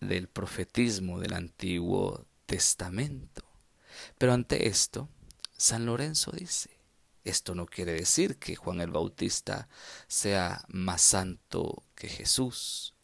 del 0.00 0.28
profetismo 0.28 1.20
del 1.20 1.34
Antiguo 1.34 2.26
Testamento. 2.46 3.44
Pero 4.16 4.32
ante 4.32 4.68
esto, 4.68 5.08
San 5.56 5.86
Lorenzo 5.86 6.32
dice, 6.32 6.70
esto 7.24 7.54
no 7.54 7.66
quiere 7.66 7.92
decir 7.92 8.38
que 8.38 8.56
Juan 8.56 8.80
el 8.80 8.90
Bautista 8.90 9.68
sea 10.06 10.64
más 10.68 11.02
santo 11.02 11.84
que 11.94 12.08
Jesús 12.08 12.94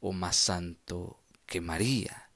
o 0.00 0.12
más 0.12 0.36
santo 0.36 1.22
que 1.46 1.60
María. 1.60 2.31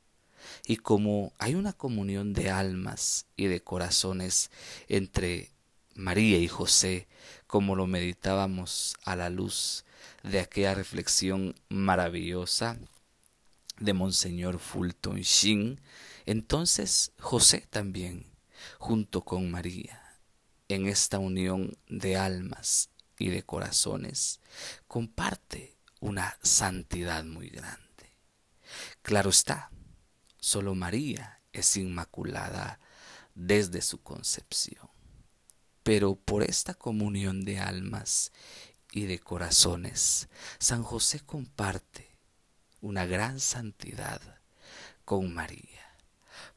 Y 0.67 0.77
como 0.77 1.33
hay 1.39 1.55
una 1.55 1.73
comunión 1.73 2.33
de 2.33 2.51
almas 2.51 3.27
y 3.37 3.47
de 3.47 3.63
corazones 3.63 4.51
entre 4.89 5.51
María 5.95 6.39
y 6.39 6.49
José, 6.49 7.09
como 7.47 7.75
lo 7.75 7.87
meditábamos 7.87 8.97
a 9.05 9.17
la 9.17 9.31
luz 9.31 9.85
de 10.23 10.41
aquella 10.41 10.75
reflexión 10.75 11.55
maravillosa 11.69 12.77
de 13.79 13.93
Monseñor 13.93 14.59
Fulton 14.59 15.21
Sheen, 15.21 15.81
entonces 16.25 17.13
José 17.19 17.67
también, 17.71 18.27
junto 18.79 19.23
con 19.23 19.51
María, 19.51 20.03
en 20.69 20.87
esta 20.87 21.19
unión 21.19 21.77
de 21.89 22.17
almas 22.17 22.91
y 23.19 23.29
de 23.29 23.43
corazones, 23.43 24.41
comparte 24.89 25.77
una 26.01 26.37
santidad 26.43 27.25
muy 27.25 27.49
grande. 27.49 27.81
Claro 29.03 29.31
está, 29.31 29.71
solo 30.47 30.77
María 30.77 31.41
es 31.53 31.77
inmaculada 31.77 32.79
desde 33.35 33.83
su 33.83 34.01
concepción. 34.01 34.89
Pero 35.83 36.15
por 36.15 36.45
esta 36.45 36.73
comunión 36.73 37.45
de 37.45 37.59
almas 37.59 38.31
y 38.93 39.07
de 39.07 39.19
corazones, 39.19 40.29
San 40.61 40.85
José 40.85 41.19
comparte 41.19 42.15
una 42.81 43.07
gran 43.07 43.41
santidad 43.41 44.21
con 45.05 45.35
María. 45.35 45.97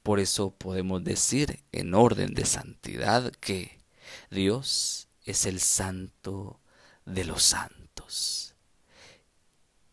Por 0.04 0.20
eso 0.20 0.52
podemos 0.52 1.04
decir 1.04 1.64
en 1.72 1.96
orden 1.96 2.36
de 2.36 2.46
santidad 2.46 3.32
que 3.40 3.82
Dios 4.30 5.08
es 5.26 5.48
el 5.48 5.60
santo 5.60 6.62
de 7.06 7.26
los 7.26 7.42
santos. 7.42 8.54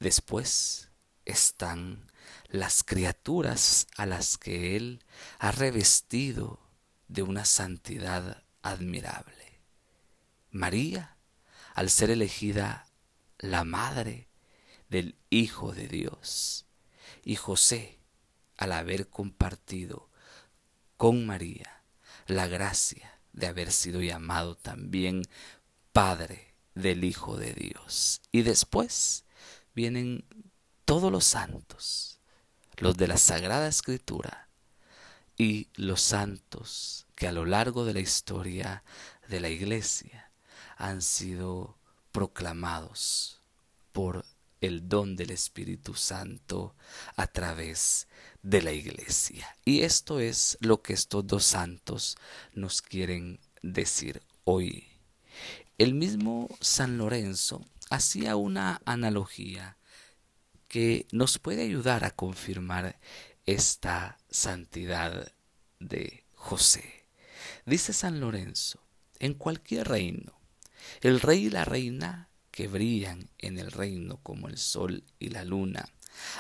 Después 0.01 0.91
están 1.25 2.07
las 2.49 2.83
criaturas 2.83 3.87
a 3.97 4.07
las 4.07 4.39
que 4.39 4.77
Él 4.77 5.05
ha 5.39 5.53
revestido 5.53 6.61
de 7.09 7.23
una 7.23 7.45
santidad 7.45 8.45
admirable. 8.63 9.61
María 10.51 11.17
al 11.75 11.91
ser 11.91 12.11
elegida 12.11 12.87
la 13.39 13.65
madre 13.65 14.29
del 14.89 15.17
Hijo 15.31 15.73
de 15.73 15.89
Dios. 15.89 16.67
Y 17.23 17.37
José, 17.37 17.99
al 18.57 18.73
haber 18.73 19.09
compartido 19.09 20.09
con 20.97 21.27
María 21.27 21.83
la 22.27 22.47
gracia 22.47 23.21
de 23.33 23.47
haber 23.47 23.71
sido 23.71 24.01
llamado 24.01 24.57
también 24.57 25.23
Padre 25.93 26.55
del 26.75 27.05
Hijo 27.05 27.37
de 27.37 27.53
Dios. 27.53 28.23
Y 28.33 28.43
después 28.43 29.25
vienen 29.75 30.25
todos 30.85 31.13
los 31.13 31.25
santos, 31.25 32.16
los 32.77 32.97
de 32.97 33.09
la 33.09 33.17
Sagrada 33.17 33.69
Escritura 33.69 34.49
y 35.37 35.69
los 35.75 36.01
santos 36.01 37.07
que 37.15 37.27
a 37.29 37.33
lo 37.33 37.45
largo 37.45 37.85
de 37.85 37.95
la 37.95 38.01
historia 38.01 38.85
de 39.29 39.41
la 39.41 39.49
Iglesia 39.49 40.31
han 40.77 41.03
sido 41.03 41.79
proclamados 42.13 43.41
por 43.93 44.25
el 44.61 44.89
don 44.89 45.17
del 45.17 45.31
Espíritu 45.31 45.95
Santo 45.95 46.75
a 47.17 47.27
través 47.27 48.09
de 48.43 48.63
la 48.63 48.73
iglesia. 48.73 49.47
Y 49.65 49.83
esto 49.83 50.21
es 50.21 50.57
lo 50.61 50.83
que 50.83 50.93
estos 50.93 51.27
dos 51.27 51.45
santos 51.45 52.17
nos 52.53 52.83
quieren 52.83 53.41
decir 53.63 54.23
hoy. 54.45 54.87
El 55.79 55.95
mismo 55.95 56.49
San 56.61 56.99
Lorenzo 56.99 57.65
hacía 57.91 58.37
una 58.37 58.81
analogía 58.85 59.76
que 60.69 61.07
nos 61.13 61.39
puede 61.39 61.63
ayudar 61.63 62.05
a 62.05 62.11
confirmar 62.11 62.99
esta 63.45 64.19
santidad 64.31 65.33
de 65.79 66.25
José. 66.35 67.05
Dice 67.65 67.93
San 67.93 68.21
Lorenzo, 68.21 68.81
en 69.19 69.35
cualquier 69.35 69.89
reino, 69.89 70.39
el 71.01 71.21
rey 71.21 71.47
y 71.47 71.51
la 71.51 71.65
reina 71.65 72.31
que 72.51 72.69
brillan 72.69 73.31
en 73.39 73.59
el 73.59 73.71
reino 73.71 74.19
como 74.23 74.49
el 74.49 74.59
sol 74.59 75.05
y 75.19 75.29
la 75.29 75.45
luna, 75.45 75.89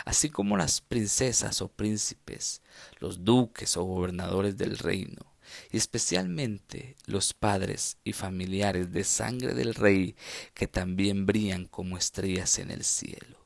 así 0.05 0.31
como 0.31 0.57
las 0.57 0.81
princesas 0.81 1.61
o 1.61 1.69
príncipes, 1.69 2.63
los 2.99 3.25
duques 3.25 3.77
o 3.77 3.85
gobernadores 3.85 4.57
del 4.57 4.79
reino, 4.79 5.37
y 5.71 5.77
especialmente 5.77 6.97
los 7.07 7.35
padres 7.35 7.99
y 8.03 8.13
familiares 8.13 8.93
de 8.93 9.05
sangre 9.05 9.55
del 9.55 9.75
rey 9.75 10.17
que 10.55 10.67
también 10.67 11.27
brillan 11.27 11.67
como 11.67 11.97
estrellas 11.97 12.59
en 12.59 12.71
el 12.71 12.85
cielo. 12.85 13.46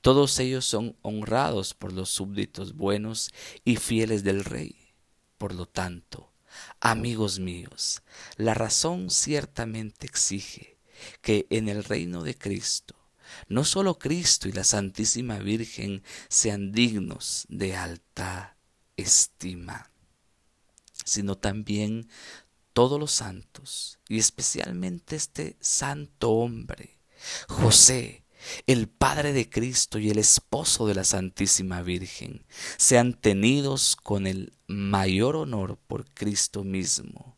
Todos 0.00 0.38
ellos 0.38 0.64
son 0.64 0.96
honrados 1.02 1.74
por 1.74 1.92
los 1.92 2.10
súbditos 2.10 2.74
buenos 2.74 3.30
y 3.64 3.76
fieles 3.76 4.24
del 4.24 4.44
rey. 4.44 4.94
Por 5.38 5.54
lo 5.54 5.66
tanto, 5.66 6.32
amigos 6.80 7.38
míos, 7.38 8.02
la 8.36 8.54
razón 8.54 9.10
ciertamente 9.10 10.06
exige 10.06 10.78
que 11.22 11.46
en 11.50 11.68
el 11.68 11.84
reino 11.84 12.22
de 12.22 12.36
Cristo 12.36 13.00
no 13.48 13.64
solo 13.64 13.98
Cristo 13.98 14.48
y 14.48 14.52
la 14.52 14.64
Santísima 14.64 15.38
Virgen 15.38 16.02
sean 16.28 16.72
dignos 16.72 17.46
de 17.48 17.76
alta 17.76 18.56
estima, 18.96 19.90
sino 21.04 21.36
también 21.36 22.08
todos 22.72 23.00
los 23.00 23.12
santos, 23.12 23.98
y 24.08 24.18
especialmente 24.18 25.16
este 25.16 25.56
santo 25.60 26.30
hombre, 26.30 26.98
José, 27.48 28.24
el 28.66 28.88
Padre 28.88 29.32
de 29.32 29.48
Cristo 29.48 29.98
y 29.98 30.10
el 30.10 30.18
esposo 30.18 30.86
de 30.86 30.94
la 30.94 31.04
Santísima 31.04 31.82
Virgen, 31.82 32.44
sean 32.76 33.14
tenidos 33.14 33.96
con 33.96 34.26
el 34.26 34.52
mayor 34.66 35.36
honor 35.36 35.78
por 35.86 36.10
Cristo 36.12 36.64
mismo, 36.64 37.36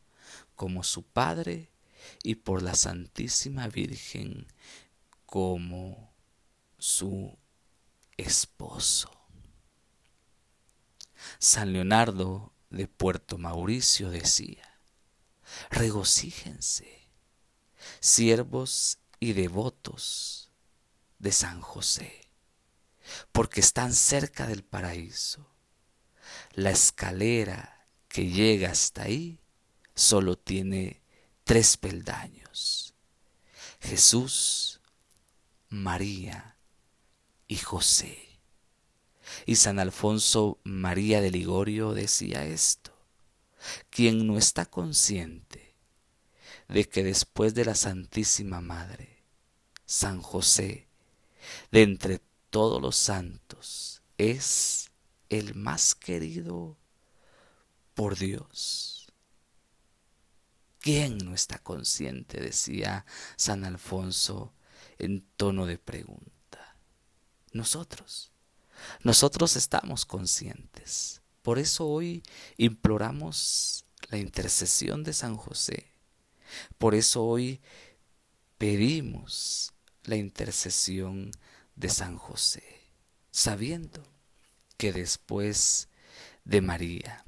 como 0.55 0.83
su 0.83 1.03
Padre 1.03 1.71
y 2.23 2.37
por 2.37 2.63
la 2.63 2.75
Santísima 2.75 3.69
Virgen 3.69 4.47
como 5.27 6.13
su 6.79 7.37
esposo. 8.17 9.11
San 11.39 11.73
Leonardo 11.73 12.53
de 12.71 12.89
Puerto 12.89 13.39
Mauricio 13.39 14.11
decía, 14.11 14.81
regocíjense, 15.71 17.09
siervos 18.01 18.99
y 19.21 19.35
devotos 19.35 20.42
de 21.23 21.33
San 21.33 21.61
José, 21.61 22.29
porque 23.31 23.61
están 23.61 23.95
cerca 23.95 24.47
del 24.47 24.65
paraíso. 24.65 25.49
La 26.53 26.71
escalera 26.71 27.87
que 28.09 28.29
llega 28.29 28.71
hasta 28.71 29.05
ahí 29.05 29.41
solo 29.95 30.37
tiene 30.37 31.01
tres 31.45 31.77
peldaños. 31.77 32.95
Jesús, 33.81 34.81
María 35.69 36.59
y 37.47 37.57
José. 37.57 38.41
Y 39.47 39.57
San 39.57 39.79
Alfonso 39.79 40.59
María 40.65 41.21
de 41.21 41.31
Ligorio 41.31 41.95
decía 41.95 42.45
esto, 42.45 42.93
quien 43.91 44.27
no 44.27 44.39
está 44.39 44.67
consciente 44.67 45.77
de 46.69 46.89
que 46.89 47.05
después 47.05 47.55
de 47.55 47.65
la 47.65 47.77
Santísima 47.77 48.61
Madre, 48.61 49.23
San 49.87 50.21
José, 50.21 50.89
de 51.71 51.83
entre 51.83 52.21
todos 52.51 52.81
los 52.81 52.97
santos, 52.97 54.03
es 54.19 54.91
el 55.29 55.55
más 55.55 55.95
querido 55.95 56.77
por 57.95 58.17
Dios 58.17 59.03
¿Quién 60.83 61.19
no 61.19 61.33
está 61.33 61.61
consciente? 61.61 62.41
decía 62.41 63.07
San 63.37 63.65
Alfonso 63.65 64.53
en 64.99 65.25
tono 65.37 65.65
de 65.65 65.79
pregunta. 65.79 66.77
Nosotros. 67.53 68.33
Nosotros 69.05 69.55
estamos 69.55 70.05
conscientes. 70.05 71.23
Por 71.43 71.61
eso 71.61 71.87
hoy 71.87 72.25
imploramos 72.57 73.85
la 74.11 74.19
intercesión 74.19 75.05
de 75.05 75.13
San 75.13 75.37
José. 75.37 75.93
Por 76.79 76.97
eso 76.97 77.23
hoy 77.23 77.61
pedimos 78.59 79.72
la 80.05 80.17
intercesión 80.17 81.31
de 81.77 81.89
San 81.89 82.17
José, 82.19 82.91
sabiendo 83.31 84.03
que 84.77 84.93
después 84.93 85.89
de 86.45 86.61
María, 86.61 87.25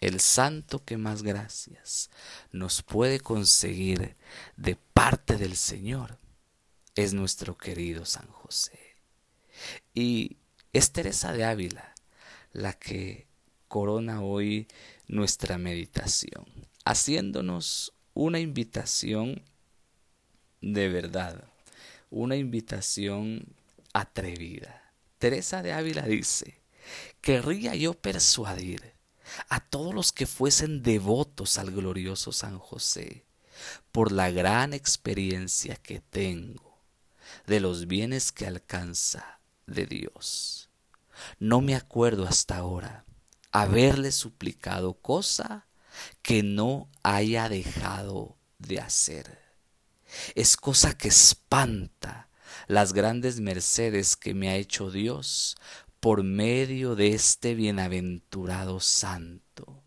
el 0.00 0.20
santo 0.20 0.84
que 0.84 0.96
más 0.96 1.22
gracias 1.22 2.10
nos 2.52 2.82
puede 2.82 3.20
conseguir 3.20 4.16
de 4.56 4.76
parte 4.76 5.36
del 5.36 5.56
Señor 5.56 6.18
es 6.94 7.12
nuestro 7.12 7.56
querido 7.56 8.04
San 8.04 8.26
José. 8.28 8.78
Y 9.94 10.38
es 10.72 10.92
Teresa 10.92 11.32
de 11.32 11.44
Ávila 11.44 11.94
la 12.52 12.72
que 12.72 13.28
corona 13.68 14.22
hoy 14.22 14.66
nuestra 15.06 15.58
meditación, 15.58 16.46
haciéndonos 16.84 17.92
una 18.14 18.40
invitación 18.40 19.42
de 20.60 20.88
verdad, 20.88 21.49
una 22.10 22.36
invitación 22.36 23.46
atrevida. 23.92 24.92
Teresa 25.18 25.62
de 25.62 25.72
Ávila 25.72 26.02
dice, 26.02 26.60
querría 27.20 27.74
yo 27.74 27.94
persuadir 27.94 28.94
a 29.48 29.60
todos 29.60 29.94
los 29.94 30.12
que 30.12 30.26
fuesen 30.26 30.82
devotos 30.82 31.58
al 31.58 31.70
glorioso 31.70 32.32
San 32.32 32.58
José, 32.58 33.24
por 33.92 34.12
la 34.12 34.30
gran 34.30 34.72
experiencia 34.72 35.76
que 35.76 36.00
tengo 36.00 36.78
de 37.46 37.60
los 37.60 37.86
bienes 37.86 38.32
que 38.32 38.46
alcanza 38.46 39.40
de 39.66 39.86
Dios. 39.86 40.68
No 41.38 41.60
me 41.60 41.74
acuerdo 41.74 42.26
hasta 42.26 42.56
ahora 42.56 43.04
haberle 43.52 44.12
suplicado 44.12 44.94
cosa 44.94 45.66
que 46.22 46.42
no 46.42 46.88
haya 47.02 47.48
dejado 47.48 48.36
de 48.58 48.80
hacer. 48.80 49.49
Es 50.34 50.56
cosa 50.56 50.96
que 50.96 51.08
espanta 51.08 52.28
las 52.66 52.92
grandes 52.92 53.40
mercedes 53.40 54.16
que 54.16 54.34
me 54.34 54.48
ha 54.48 54.56
hecho 54.56 54.90
Dios 54.90 55.56
por 56.00 56.22
medio 56.22 56.94
de 56.96 57.08
este 57.08 57.54
bienaventurado 57.54 58.80
santo, 58.80 59.82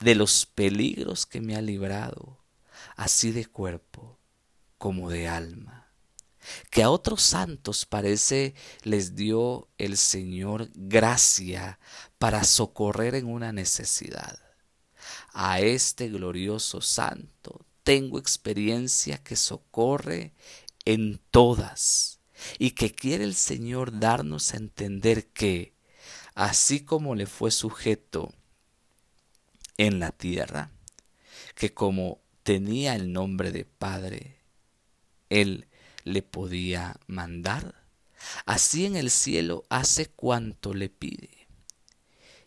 de 0.00 0.14
los 0.14 0.46
peligros 0.46 1.26
que 1.26 1.40
me 1.40 1.56
ha 1.56 1.62
librado, 1.62 2.38
así 2.96 3.30
de 3.30 3.46
cuerpo 3.46 4.18
como 4.76 5.10
de 5.10 5.28
alma, 5.28 5.92
que 6.70 6.82
a 6.82 6.90
otros 6.90 7.22
santos 7.22 7.86
parece 7.86 8.54
les 8.82 9.14
dio 9.14 9.68
el 9.78 9.96
Señor 9.96 10.70
gracia 10.74 11.78
para 12.18 12.44
socorrer 12.44 13.14
en 13.14 13.26
una 13.26 13.52
necesidad. 13.52 14.38
A 15.32 15.60
este 15.60 16.08
glorioso 16.08 16.80
santo 16.80 17.66
tengo 17.82 18.18
experiencia 18.18 19.18
que 19.18 19.36
socorre 19.36 20.32
en 20.84 21.20
todas 21.30 22.20
y 22.58 22.72
que 22.72 22.92
quiere 22.92 23.24
el 23.24 23.34
Señor 23.34 23.98
darnos 23.98 24.54
a 24.54 24.56
entender 24.56 25.26
que, 25.28 25.74
así 26.34 26.80
como 26.84 27.14
le 27.14 27.26
fue 27.26 27.50
sujeto 27.50 28.32
en 29.76 29.98
la 29.98 30.12
tierra, 30.12 30.70
que 31.54 31.72
como 31.72 32.20
tenía 32.42 32.94
el 32.94 33.12
nombre 33.12 33.52
de 33.52 33.64
Padre, 33.64 34.36
Él 35.28 35.66
le 36.04 36.22
podía 36.22 36.96
mandar, 37.06 37.74
así 38.46 38.86
en 38.86 38.96
el 38.96 39.10
cielo 39.10 39.64
hace 39.68 40.06
cuanto 40.06 40.74
le 40.74 40.88
pide. 40.88 41.39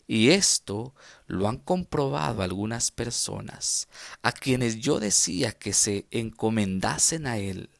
Y 0.06 0.30
esto 0.30 0.94
lo 1.26 1.48
han 1.48 1.58
comprobado 1.58 2.42
algunas 2.42 2.90
personas 2.90 3.88
a 4.22 4.32
quienes 4.32 4.80
yo 4.80 5.00
decía 5.00 5.52
que 5.52 5.72
se 5.72 6.06
encomendasen 6.10 7.26
a 7.26 7.38
Él, 7.38 7.70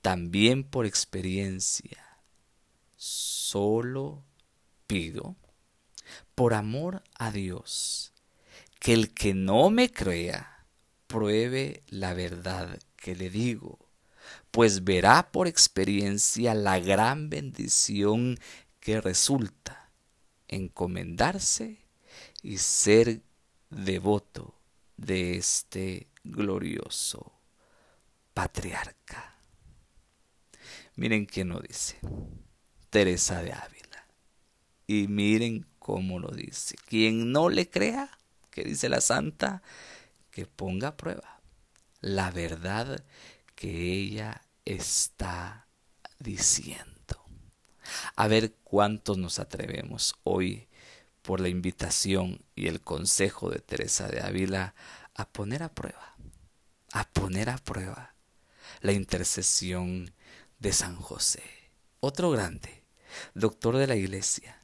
también 0.00 0.64
por 0.64 0.86
experiencia. 0.86 1.98
Solo 2.96 4.24
pido, 4.86 5.36
por 6.34 6.54
amor 6.54 7.02
a 7.18 7.30
Dios, 7.30 8.12
que 8.78 8.94
el 8.94 9.12
que 9.12 9.34
no 9.34 9.70
me 9.70 9.92
crea, 9.92 10.66
pruebe 11.06 11.82
la 11.88 12.14
verdad 12.14 12.78
que 12.96 13.14
le 13.14 13.28
digo, 13.28 13.78
pues 14.50 14.84
verá 14.84 15.30
por 15.30 15.46
experiencia 15.46 16.54
la 16.54 16.78
gran 16.78 17.28
bendición 17.28 18.38
que 18.80 19.00
resulta 19.00 19.79
encomendarse 20.50 21.78
y 22.42 22.58
ser 22.58 23.22
devoto 23.70 24.54
de 24.96 25.36
este 25.36 26.08
glorioso 26.24 27.32
patriarca. 28.34 29.36
Miren 30.96 31.24
quién 31.24 31.48
lo 31.48 31.60
dice, 31.60 31.98
Teresa 32.90 33.42
de 33.42 33.52
Ávila. 33.52 34.06
Y 34.86 35.08
miren 35.08 35.66
cómo 35.78 36.18
lo 36.18 36.30
dice. 36.30 36.76
Quien 36.86 37.32
no 37.32 37.48
le 37.48 37.70
crea, 37.70 38.18
que 38.50 38.64
dice 38.64 38.88
la 38.88 39.00
santa, 39.00 39.62
que 40.30 40.46
ponga 40.46 40.88
a 40.88 40.96
prueba 40.96 41.40
la 42.00 42.30
verdad 42.30 43.04
que 43.54 43.92
ella 43.92 44.42
está 44.64 45.66
diciendo. 46.18 46.89
A 48.16 48.28
ver 48.28 48.54
cuántos 48.64 49.18
nos 49.18 49.38
atrevemos 49.38 50.14
hoy 50.24 50.68
por 51.22 51.40
la 51.40 51.48
invitación 51.48 52.42
y 52.54 52.68
el 52.68 52.80
consejo 52.80 53.50
de 53.50 53.60
Teresa 53.60 54.08
de 54.08 54.20
Ávila 54.20 54.74
a 55.14 55.28
poner 55.28 55.62
a 55.62 55.72
prueba, 55.72 56.16
a 56.92 57.08
poner 57.10 57.50
a 57.50 57.58
prueba 57.58 58.14
la 58.80 58.92
intercesión 58.92 60.14
de 60.58 60.72
San 60.72 60.96
José. 60.96 61.42
Otro 62.00 62.30
grande, 62.30 62.84
doctor 63.34 63.76
de 63.76 63.86
la 63.86 63.96
iglesia, 63.96 64.58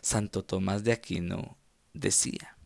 Santo 0.00 0.44
Tomás 0.44 0.84
de 0.84 0.92
Aquino, 0.92 1.56
decía, 1.94 2.56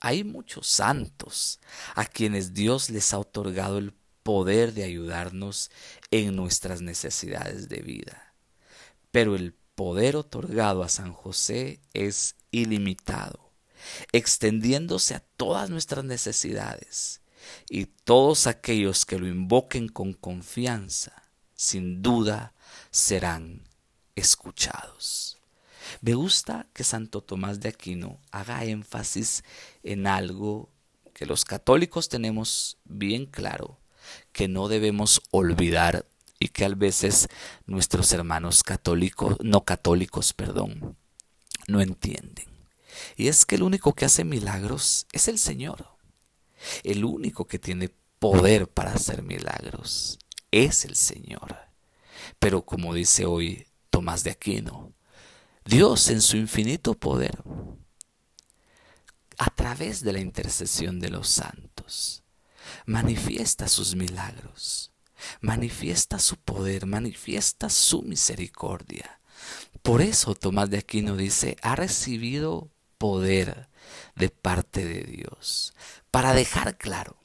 hay 0.00 0.24
muchos 0.24 0.66
santos 0.66 1.60
a 1.94 2.04
quienes 2.04 2.54
Dios 2.54 2.90
les 2.90 3.12
ha 3.12 3.18
otorgado 3.18 3.78
el 3.78 3.92
poder 4.22 4.72
de 4.72 4.84
ayudarnos 4.84 5.70
en 6.10 6.34
nuestras 6.34 6.80
necesidades 6.80 7.68
de 7.68 7.82
vida 7.82 8.23
pero 9.14 9.36
el 9.36 9.54
poder 9.76 10.16
otorgado 10.16 10.82
a 10.82 10.88
San 10.88 11.12
José 11.12 11.78
es 11.92 12.34
ilimitado, 12.50 13.52
extendiéndose 14.10 15.14
a 15.14 15.22
todas 15.36 15.70
nuestras 15.70 16.04
necesidades, 16.04 17.20
y 17.70 17.84
todos 17.84 18.48
aquellos 18.48 19.06
que 19.06 19.20
lo 19.20 19.28
invoquen 19.28 19.86
con 19.86 20.14
confianza, 20.14 21.12
sin 21.54 22.02
duda, 22.02 22.54
serán 22.90 23.62
escuchados. 24.16 25.38
Me 26.00 26.14
gusta 26.14 26.66
que 26.72 26.82
Santo 26.82 27.20
Tomás 27.20 27.60
de 27.60 27.68
Aquino 27.68 28.18
haga 28.32 28.64
énfasis 28.64 29.44
en 29.84 30.08
algo 30.08 30.70
que 31.12 31.24
los 31.24 31.44
católicos 31.44 32.08
tenemos 32.08 32.78
bien 32.84 33.26
claro, 33.26 33.78
que 34.32 34.48
no 34.48 34.66
debemos 34.66 35.22
olvidar 35.30 36.04
y 36.44 36.48
que 36.48 36.66
a 36.66 36.68
veces 36.68 37.28
nuestros 37.64 38.12
hermanos 38.12 38.62
católicos, 38.62 39.38
no 39.40 39.64
católicos, 39.64 40.34
perdón, 40.34 40.94
no 41.68 41.80
entienden. 41.80 42.44
Y 43.16 43.28
es 43.28 43.46
que 43.46 43.54
el 43.54 43.62
único 43.62 43.94
que 43.94 44.04
hace 44.04 44.24
milagros 44.24 45.06
es 45.12 45.28
el 45.28 45.38
Señor. 45.38 45.88
El 46.82 47.06
único 47.06 47.46
que 47.46 47.58
tiene 47.58 47.88
poder 48.18 48.68
para 48.68 48.92
hacer 48.92 49.22
milagros 49.22 50.18
es 50.50 50.84
el 50.84 50.96
Señor. 50.96 51.56
Pero 52.38 52.66
como 52.66 52.92
dice 52.92 53.24
hoy 53.24 53.66
Tomás 53.88 54.22
de 54.22 54.32
Aquino, 54.32 54.92
Dios 55.64 56.10
en 56.10 56.20
su 56.20 56.36
infinito 56.36 56.92
poder, 56.92 57.42
a 59.38 59.48
través 59.48 60.02
de 60.02 60.12
la 60.12 60.20
intercesión 60.20 61.00
de 61.00 61.08
los 61.08 61.26
santos, 61.26 62.22
manifiesta 62.84 63.66
sus 63.66 63.96
milagros 63.96 64.93
manifiesta 65.40 66.18
su 66.18 66.36
poder, 66.36 66.86
manifiesta 66.86 67.68
su 67.70 68.02
misericordia. 68.02 69.20
Por 69.82 70.00
eso 70.00 70.34
Tomás 70.34 70.70
de 70.70 70.78
Aquino 70.78 71.16
dice, 71.16 71.56
ha 71.62 71.76
recibido 71.76 72.70
poder 72.98 73.68
de 74.16 74.30
parte 74.30 74.84
de 74.84 75.02
Dios, 75.02 75.74
para 76.10 76.32
dejar 76.32 76.78
claro 76.78 77.18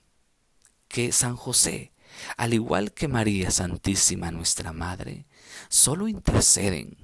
que 0.87 1.11
San 1.11 1.35
José, 1.35 1.93
al 2.35 2.53
igual 2.53 2.91
que 2.91 3.07
María 3.07 3.51
Santísima, 3.51 4.31
nuestra 4.31 4.73
Madre, 4.73 5.25
solo 5.69 6.07
interceden, 6.07 6.97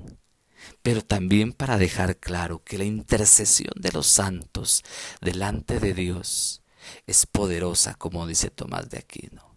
pero 0.81 1.01
también 1.01 1.53
para 1.53 1.77
dejar 1.77 2.17
claro 2.17 2.63
que 2.63 2.77
la 2.77 2.83
intercesión 2.83 3.73
de 3.75 3.91
los 3.91 4.07
santos 4.07 4.83
delante 5.21 5.79
de 5.79 5.93
Dios 5.93 6.63
es 7.07 7.25
poderosa, 7.25 7.95
como 7.95 8.27
dice 8.27 8.49
Tomás 8.49 8.89
de 8.89 8.97
Aquino. 8.97 9.55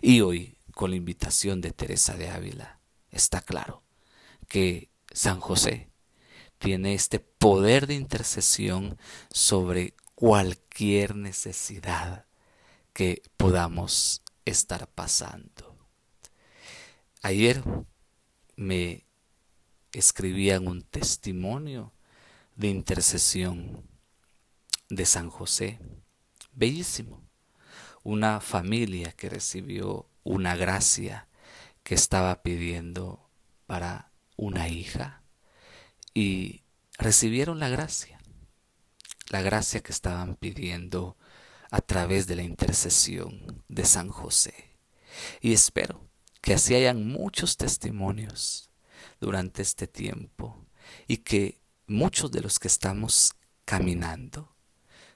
Y 0.00 0.20
hoy 0.20 0.53
con 0.74 0.90
la 0.90 0.96
invitación 0.96 1.60
de 1.60 1.72
Teresa 1.72 2.14
de 2.14 2.28
Ávila, 2.28 2.80
está 3.10 3.40
claro 3.40 3.82
que 4.48 4.90
San 5.12 5.40
José 5.40 5.90
tiene 6.58 6.94
este 6.94 7.20
poder 7.20 7.86
de 7.86 7.94
intercesión 7.94 8.98
sobre 9.30 9.94
cualquier 10.14 11.14
necesidad 11.14 12.26
que 12.92 13.22
podamos 13.36 14.22
estar 14.44 14.88
pasando. 14.88 15.76
Ayer 17.22 17.62
me 18.56 19.06
escribían 19.92 20.66
un 20.68 20.82
testimonio 20.82 21.92
de 22.56 22.68
intercesión 22.68 23.88
de 24.88 25.06
San 25.06 25.30
José, 25.30 25.78
bellísimo. 26.52 27.22
Una 28.02 28.40
familia 28.40 29.12
que 29.12 29.30
recibió 29.30 30.06
una 30.24 30.56
gracia 30.56 31.28
que 31.82 31.94
estaba 31.94 32.42
pidiendo 32.42 33.30
para 33.66 34.10
una 34.36 34.68
hija 34.68 35.22
y 36.14 36.62
recibieron 36.98 37.60
la 37.60 37.68
gracia, 37.68 38.18
la 39.28 39.42
gracia 39.42 39.80
que 39.80 39.92
estaban 39.92 40.36
pidiendo 40.36 41.16
a 41.70 41.80
través 41.80 42.26
de 42.26 42.36
la 42.36 42.42
intercesión 42.42 43.62
de 43.68 43.84
San 43.84 44.08
José. 44.08 44.76
Y 45.40 45.52
espero 45.52 46.08
que 46.40 46.54
así 46.54 46.74
hayan 46.74 47.06
muchos 47.06 47.56
testimonios 47.56 48.70
durante 49.20 49.62
este 49.62 49.86
tiempo 49.86 50.66
y 51.06 51.18
que 51.18 51.60
muchos 51.86 52.30
de 52.30 52.40
los 52.40 52.58
que 52.58 52.68
estamos 52.68 53.34
caminando 53.64 54.54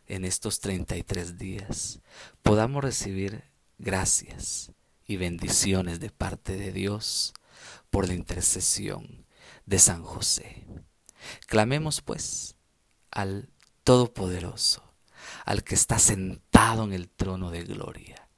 en 0.07 0.25
estos 0.25 0.61
33 0.61 1.37
días 1.37 2.01
podamos 2.43 2.83
recibir 2.83 3.45
gracias 3.79 4.73
y 5.09 5.17
bendiciones 5.17 5.99
de 5.99 6.11
parte 6.11 6.57
de 6.57 6.71
Dios 6.71 7.33
por 7.91 8.07
la 8.07 8.15
intercesión 8.15 9.27
de 9.67 9.79
San 9.79 10.05
José. 10.05 10.67
Clamemos 11.47 12.03
pues 12.03 12.55
al 13.11 13.49
Todopoderoso, 13.85 14.85
al 15.47 15.65
que 15.65 15.75
está 15.75 15.99
sentado 15.99 16.85
en 16.85 16.93
el 16.93 17.09
trono 17.09 17.51
de 17.51 17.65
gloria. 17.65 18.29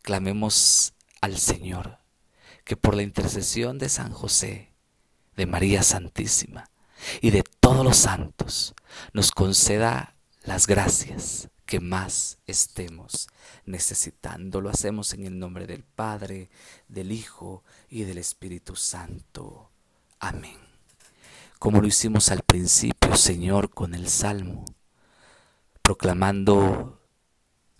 Clamemos 0.00 0.94
al 1.20 1.36
Señor, 1.36 1.98
que 2.64 2.76
por 2.76 2.96
la 2.96 3.02
intercesión 3.02 3.78
de 3.78 3.90
San 3.90 4.10
José, 4.10 4.72
de 5.36 5.44
María 5.44 5.82
Santísima 5.82 6.70
y 7.20 7.30
de 7.32 7.44
todos 7.60 7.84
los 7.84 7.98
santos, 7.98 8.74
nos 9.12 9.30
conceda 9.30 10.16
las 10.42 10.66
gracias 10.66 11.50
que 11.66 11.80
más 11.80 12.38
estemos 12.46 13.28
necesitando. 13.64 14.60
Lo 14.60 14.70
hacemos 14.70 15.12
en 15.14 15.26
el 15.26 15.38
nombre 15.38 15.66
del 15.66 15.82
Padre, 15.82 16.50
del 16.88 17.12
Hijo 17.12 17.64
y 17.88 18.04
del 18.04 18.18
Espíritu 18.18 18.76
Santo. 18.76 19.70
Amén. 20.20 20.58
Como 21.58 21.80
lo 21.80 21.86
hicimos 21.86 22.30
al 22.30 22.42
principio, 22.42 23.16
Señor, 23.16 23.70
con 23.70 23.94
el 23.94 24.08
Salmo, 24.08 24.64
proclamando 25.82 27.00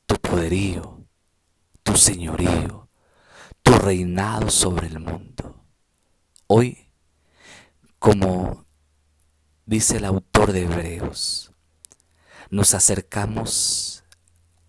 tu 0.06 0.16
poderío, 0.16 1.04
tu 1.82 1.96
señorío, 1.96 2.88
tu 3.62 3.72
reinado 3.74 4.50
sobre 4.50 4.86
el 4.86 5.00
mundo. 5.00 5.62
Hoy, 6.46 6.88
como 7.98 8.64
dice 9.66 9.98
el 9.98 10.04
autor 10.04 10.52
de 10.52 10.62
Hebreos, 10.62 11.43
nos 12.50 12.74
acercamos 12.74 14.04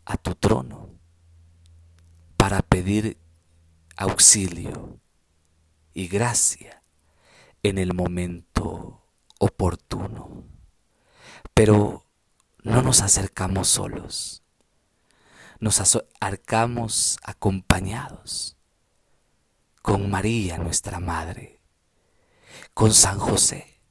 a 0.05 0.17
tu 0.17 0.35
trono 0.35 0.89
para 2.37 2.61
pedir 2.61 3.17
auxilio 3.97 4.99
y 5.93 6.07
gracia 6.07 6.83
en 7.63 7.77
el 7.77 7.93
momento 7.93 9.07
oportuno. 9.39 10.45
Pero 11.53 12.05
no 12.63 12.81
nos 12.81 13.01
acercamos 13.01 13.69
solos, 13.69 14.43
nos 15.59 15.79
acercamos 15.79 17.17
acompañados 17.23 18.57
con 19.81 20.09
María, 20.09 20.57
nuestra 20.57 20.99
Madre, 20.99 21.61
con 22.73 22.93
San 22.93 23.19
José 23.19 23.81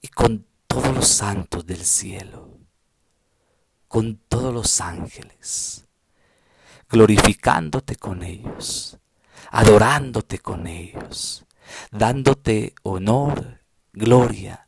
y 0.00 0.08
con 0.08 0.46
todos 0.66 0.94
los 0.94 1.08
santos 1.08 1.66
del 1.66 1.84
cielo, 1.84 2.58
con 3.92 4.16
todos 4.16 4.54
los 4.54 4.80
ángeles, 4.80 5.84
glorificándote 6.88 7.96
con 7.96 8.22
ellos, 8.22 8.96
adorándote 9.50 10.38
con 10.38 10.66
ellos, 10.66 11.44
dándote 11.90 12.74
honor, 12.84 13.60
gloria, 13.92 14.66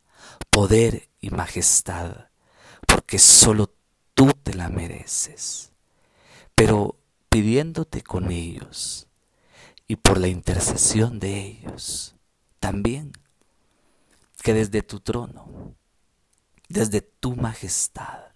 poder 0.51 1.09
y 1.19 1.31
majestad, 1.31 2.27
porque 2.85 3.17
solo 3.17 3.73
tú 4.13 4.31
te 4.43 4.53
la 4.53 4.69
mereces, 4.69 5.71
pero 6.53 6.95
pidiéndote 7.27 8.03
con 8.03 8.29
ellos 8.29 9.07
y 9.87 9.95
por 9.95 10.19
la 10.19 10.27
intercesión 10.27 11.17
de 11.17 11.39
ellos, 11.47 12.13
también 12.59 13.11
que 14.43 14.53
desde 14.53 14.83
tu 14.83 14.99
trono, 14.99 15.73
desde 16.69 17.01
tu 17.01 17.35
majestad, 17.35 18.34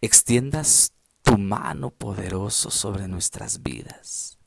extiendas 0.00 0.92
tu 1.22 1.38
mano 1.38 1.90
poderosa 1.90 2.70
sobre 2.70 3.08
nuestras 3.08 3.62
vidas, 3.62 4.38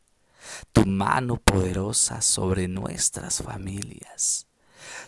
tu 0.72 0.86
mano 0.86 1.38
poderosa 1.38 2.22
sobre 2.22 2.68
nuestras 2.68 3.42
familias, 3.42 4.48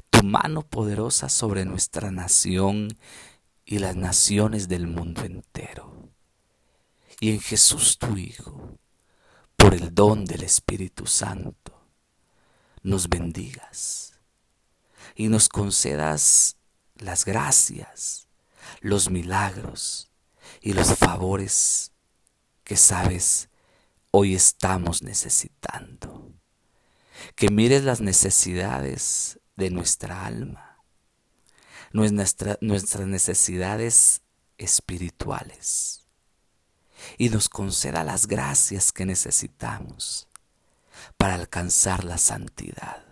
tu 0.09 0.23
mano 0.23 0.63
poderosa 0.63 1.29
sobre 1.29 1.65
nuestra 1.65 2.11
nación 2.11 2.97
y 3.65 3.79
las 3.79 3.95
naciones 3.95 4.67
del 4.67 4.87
mundo 4.87 5.23
entero. 5.23 6.09
Y 7.19 7.31
en 7.31 7.39
Jesús 7.39 7.97
tu 7.99 8.17
Hijo, 8.17 8.77
por 9.55 9.75
el 9.75 9.93
don 9.93 10.25
del 10.25 10.43
Espíritu 10.43 11.05
Santo, 11.05 11.79
nos 12.81 13.09
bendigas 13.09 14.19
y 15.15 15.27
nos 15.27 15.49
concedas 15.49 16.57
las 16.95 17.25
gracias, 17.25 18.27
los 18.81 19.09
milagros 19.09 20.08
y 20.61 20.73
los 20.73 20.95
favores 20.95 21.91
que 22.63 22.75
sabes 22.75 23.49
hoy 24.11 24.35
estamos 24.35 25.01
necesitando. 25.01 26.33
Que 27.35 27.49
mires 27.49 27.83
las 27.83 28.01
necesidades 28.01 29.39
de 29.55 29.69
nuestra 29.69 30.25
alma, 30.25 30.77
nuestra, 31.91 32.57
nuestras 32.61 33.07
necesidades 33.07 34.21
espirituales 34.57 36.05
y 37.17 37.29
nos 37.29 37.49
conceda 37.49 38.03
las 38.03 38.27
gracias 38.27 38.91
que 38.91 39.05
necesitamos 39.05 40.27
para 41.17 41.35
alcanzar 41.35 42.03
la 42.03 42.17
santidad 42.17 43.09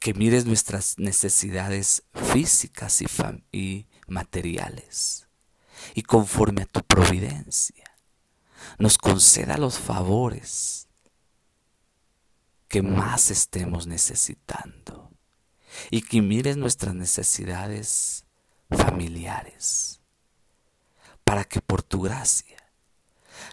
que 0.00 0.14
mires 0.14 0.46
nuestras 0.46 0.98
necesidades 0.98 2.02
físicas 2.32 3.02
y, 3.02 3.06
y 3.52 3.86
materiales 4.06 5.25
y 5.94 6.02
conforme 6.02 6.62
a 6.62 6.66
tu 6.66 6.82
providencia 6.82 7.84
nos 8.78 8.98
conceda 8.98 9.56
los 9.56 9.78
favores 9.78 10.88
que 12.68 12.82
más 12.82 13.30
estemos 13.30 13.86
necesitando 13.86 15.10
y 15.90 16.02
que 16.02 16.22
mires 16.22 16.56
nuestras 16.56 16.94
necesidades 16.94 18.24
familiares 18.70 20.00
para 21.24 21.44
que 21.44 21.60
por 21.60 21.82
tu 21.82 22.02
gracia 22.02 22.56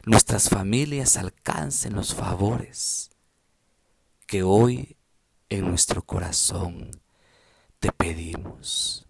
nuestras 0.06 0.50
familias 0.50 1.18
alcancen 1.18 1.94
los 1.94 2.14
favores 2.14 3.12
que 4.26 4.44
hoy 4.44 4.98
en 5.50 5.68
nuestro 5.68 6.02
corazón 6.02 6.92
te 7.80 7.92
pedimos. 7.92 9.06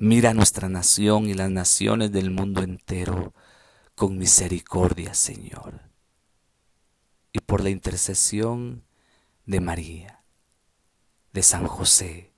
Mira 0.00 0.32
nuestra 0.32 0.68
nación 0.68 1.28
y 1.28 1.34
las 1.34 1.50
naciones 1.50 2.12
del 2.12 2.30
mundo 2.30 2.62
entero 2.62 3.34
con 3.96 4.16
misericordia, 4.16 5.12
Señor. 5.12 5.90
Y 7.32 7.40
por 7.40 7.64
la 7.64 7.70
intercesión 7.70 8.84
de 9.44 9.58
María, 9.58 10.22
de 11.32 11.42
San 11.42 11.66
José 11.66 12.32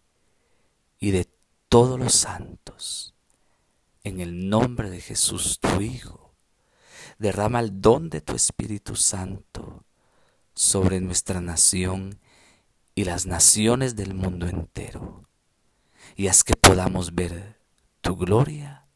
y 0.98 1.10
de 1.10 1.28
todos 1.68 2.00
los 2.00 2.14
santos, 2.14 3.14
en 4.04 4.20
el 4.20 4.48
nombre 4.48 4.88
de 4.88 5.02
Jesús 5.02 5.60
tu 5.60 5.82
Hijo, 5.82 6.34
derrama 7.18 7.60
el 7.60 7.82
don 7.82 8.08
de 8.08 8.22
tu 8.22 8.34
Espíritu 8.36 8.96
Santo 8.96 9.84
sobre 10.54 11.02
nuestra 11.02 11.42
nación 11.42 12.20
y 12.94 13.04
las 13.04 13.26
naciones 13.26 13.96
del 13.96 14.14
mundo 14.14 14.48
entero, 14.48 15.28
y 16.16 16.28
haz 16.28 16.44
que 16.44 16.54
podamos 16.54 17.14
ver 17.14 17.58
tu 18.00 18.16
gloria, 18.16 18.86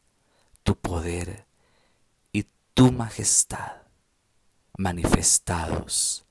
tu 0.63 0.77
poder 0.77 1.45
y 2.31 2.45
tu 2.73 2.91
majestad 2.91 3.83
manifestados 4.77 6.25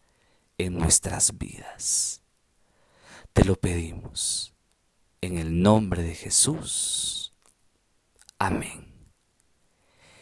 en 0.59 0.79
nuestras 0.79 1.37
vidas. 1.38 2.20
Te 3.33 3.44
lo 3.44 3.57
pedimos 3.57 4.55
en 5.20 5.38
el 5.38 5.62
nombre 5.62 6.03
de 6.03 6.14
Jesús. 6.14 7.33
Amén. 8.38 8.92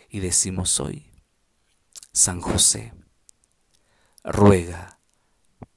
Y 0.09 0.21
decimos 0.21 0.79
hoy, 0.81 1.11
San 2.13 2.41
José, 2.41 2.93
ruega 4.23 4.99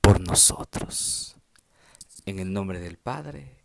por 0.02 0.20
nosotros. 0.20 1.38
En 2.26 2.40
el 2.40 2.52
nombre 2.52 2.80
del 2.80 2.98
Padre, 2.98 3.65